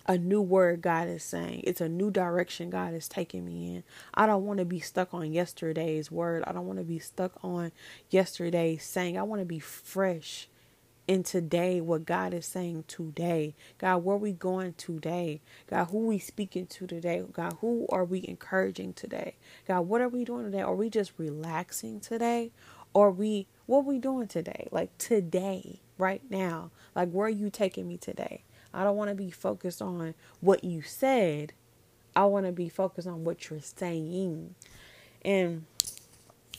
a 0.07 0.17
new 0.17 0.41
word 0.41 0.81
God 0.81 1.07
is 1.07 1.23
saying. 1.23 1.61
It's 1.65 1.81
a 1.81 1.89
new 1.89 2.11
direction 2.11 2.69
God 2.69 2.93
is 2.93 3.07
taking 3.07 3.45
me 3.45 3.75
in. 3.75 3.83
I 4.13 4.25
don't 4.25 4.45
want 4.45 4.59
to 4.59 4.65
be 4.65 4.79
stuck 4.79 5.13
on 5.13 5.31
yesterday's 5.31 6.11
word. 6.11 6.43
I 6.47 6.51
don't 6.53 6.67
want 6.67 6.79
to 6.79 6.85
be 6.85 6.99
stuck 6.99 7.33
on 7.43 7.71
yesterday's 8.09 8.83
saying. 8.83 9.17
I 9.17 9.23
want 9.23 9.41
to 9.41 9.45
be 9.45 9.59
fresh 9.59 10.47
in 11.07 11.23
today 11.23 11.81
what 11.81 12.05
God 12.05 12.33
is 12.33 12.45
saying 12.45 12.85
today. 12.87 13.55
God, 13.77 13.97
where 13.97 14.17
we 14.17 14.31
going 14.31 14.73
today? 14.73 15.41
God, 15.69 15.85
who 15.85 16.07
we 16.07 16.19
speaking 16.19 16.67
to 16.67 16.87
today? 16.87 17.23
God, 17.33 17.57
who 17.61 17.87
are 17.89 18.05
we 18.05 18.25
encouraging 18.27 18.93
today? 18.93 19.35
God, 19.67 19.81
what 19.81 20.01
are 20.01 20.09
we 20.09 20.25
doing 20.25 20.45
today? 20.45 20.61
Are 20.61 20.75
we 20.75 20.89
just 20.89 21.13
relaxing 21.17 21.99
today? 21.99 22.51
Or 22.93 23.11
we 23.11 23.47
what 23.65 23.79
are 23.79 23.83
we 23.83 23.99
doing 23.99 24.27
today? 24.27 24.67
Like 24.71 24.97
today, 24.97 25.79
right 25.97 26.21
now. 26.29 26.71
Like 26.95 27.09
where 27.11 27.27
are 27.27 27.29
you 27.29 27.49
taking 27.49 27.87
me 27.87 27.97
today? 27.97 28.43
I 28.73 28.83
don't 28.83 28.97
want 28.97 29.09
to 29.09 29.15
be 29.15 29.31
focused 29.31 29.81
on 29.81 30.13
what 30.39 30.63
you 30.63 30.81
said. 30.81 31.53
I 32.15 32.25
want 32.25 32.45
to 32.45 32.51
be 32.51 32.69
focused 32.69 33.07
on 33.07 33.23
what 33.23 33.49
you're 33.49 33.61
saying. 33.61 34.55
And 35.23 35.65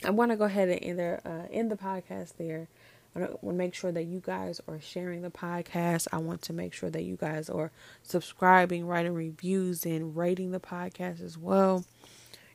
I 0.05 0.11
want 0.11 0.31
to 0.31 0.37
go 0.37 0.45
ahead 0.45 0.69
and 0.69 1.01
uh, 1.01 1.49
end 1.53 1.71
the 1.71 1.77
podcast 1.77 2.37
there. 2.37 2.69
I 3.15 3.21
want 3.21 3.41
to 3.43 3.53
make 3.53 3.75
sure 3.75 3.93
that 3.93 4.05
you 4.05 4.21
guys 4.25 4.61
are 4.67 4.81
sharing 4.81 5.21
the 5.21 5.31
podcast. 5.31 6.09
I 6.13 6.19
want 6.19 6.41
to 6.43 6.53
make 6.53 6.73
sure 6.73 6.89
that 6.91 7.03
you 7.03 7.17
guys 7.17 7.51
are 7.51 7.71
subscribing, 8.03 8.87
writing 8.87 9.13
reviews, 9.13 9.85
and 9.85 10.17
rating 10.17 10.51
the 10.51 10.61
podcast 10.61 11.23
as 11.23 11.37
well. 11.37 11.85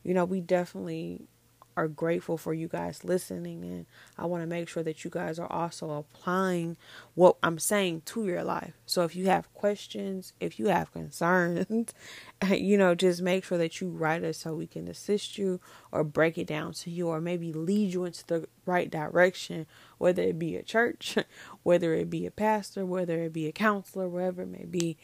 You 0.04 0.16
know, 0.16 0.26
we 0.26 0.42
definitely 0.42 1.28
are 1.78 1.88
grateful 1.88 2.38
for 2.38 2.56
you 2.56 2.68
guys 2.68 3.04
listening 3.04 3.64
and 3.64 3.86
I 4.18 4.26
want 4.26 4.42
to 4.42 4.48
make 4.48 4.68
sure 4.68 4.82
that 4.82 5.04
you 5.06 5.12
guys 5.12 5.38
are 5.38 5.52
also 5.52 5.92
applying 5.92 6.76
what 7.14 7.38
I'm 7.44 7.60
saying 7.60 8.02
to 8.08 8.26
your 8.26 8.44
life. 8.44 8.74
So 8.88 9.04
if 9.04 9.16
you 9.16 9.28
have 9.28 9.54
questions, 9.54 10.34
if 10.40 10.58
you 10.58 10.68
have 10.70 10.92
concerns, 10.92 11.94
you 12.50 12.80
know, 12.80 12.96
just 12.96 13.22
make 13.22 13.46
sure 13.46 13.60
that 13.60 13.80
you 13.80 13.90
write 13.90 14.24
us 14.24 14.40
so 14.40 14.56
we 14.56 14.66
can 14.66 14.88
assist 14.88 15.38
you 15.38 15.62
or 15.92 16.04
break 16.04 16.40
it 16.40 16.48
down 16.48 16.74
to 16.74 16.90
you 16.90 17.10
or 17.10 17.22
maybe 17.22 17.54
lead 17.54 17.94
you 17.94 18.06
into 18.06 18.26
the 18.26 18.48
right 18.66 18.90
direction, 18.90 19.68
whether 20.00 20.24
it 20.24 20.40
be 20.40 20.56
a 20.56 20.64
church, 20.64 21.16
whether 21.64 21.94
it 21.94 22.10
be 22.10 22.26
a 22.26 22.32
pastor, 22.32 22.88
whether 22.88 23.22
it 23.24 23.34
be 23.34 23.46
a 23.46 23.52
counselor, 23.52 24.10
wherever 24.10 24.42
it 24.42 24.48
may 24.48 24.66
be. 24.66 24.98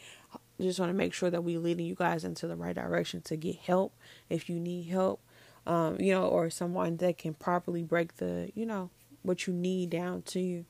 Just 0.60 0.80
want 0.80 0.90
to 0.90 0.94
make 0.94 1.14
sure 1.14 1.30
that 1.30 1.44
we're 1.44 1.60
leading 1.60 1.86
you 1.86 1.94
guys 1.94 2.24
into 2.24 2.48
the 2.48 2.56
right 2.56 2.74
direction 2.74 3.20
to 3.22 3.36
get 3.36 3.56
help 3.56 3.94
if 4.28 4.48
you 4.48 4.58
need 4.58 4.84
help 4.88 5.20
um, 5.66 6.00
you 6.00 6.12
know, 6.12 6.26
or 6.26 6.50
someone 6.50 6.96
that 6.98 7.18
can 7.18 7.34
properly 7.34 7.82
break 7.82 8.16
the, 8.16 8.50
you 8.54 8.66
know, 8.66 8.90
what 9.22 9.46
you 9.46 9.52
need 9.52 9.90
down 9.90 10.22
to 10.22 10.40
you. 10.40 10.66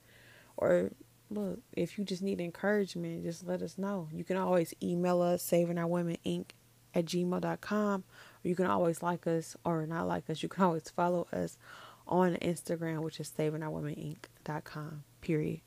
Or 0.57 0.91
look, 1.31 1.61
if 1.73 1.99
you 1.99 2.05
just 2.05 2.23
need 2.23 2.41
encouragement, 2.41 3.25
just 3.25 3.47
let 3.47 3.63
us 3.63 3.77
know. 3.79 4.09
You 4.13 4.25
can 4.25 4.37
always 4.37 4.75
email 4.83 5.21
us, 5.21 5.43
saving 5.43 5.79
our 5.79 5.87
women 5.87 6.17
inc 6.25 6.47
at 6.95 7.07
gmail.com. 7.07 8.05
Or 8.45 8.49
you 8.49 8.55
can 8.55 8.67
always 8.67 9.03
like 9.03 9.27
us 9.27 9.57
or 9.65 9.87
not 9.87 10.07
like 10.07 10.31
us. 10.31 10.43
You 10.43 10.49
can 10.49 10.65
always 10.65 10.91
follow 10.91 11.27
us 11.33 11.59
on 12.07 12.35
Instagram, 12.37 13.01
which 13.01 13.19
is 13.19 13.33
saving 13.35 13.63
our 13.63 13.71
women 13.71 13.95
inc.com, 13.95 15.05
period. 15.21 15.61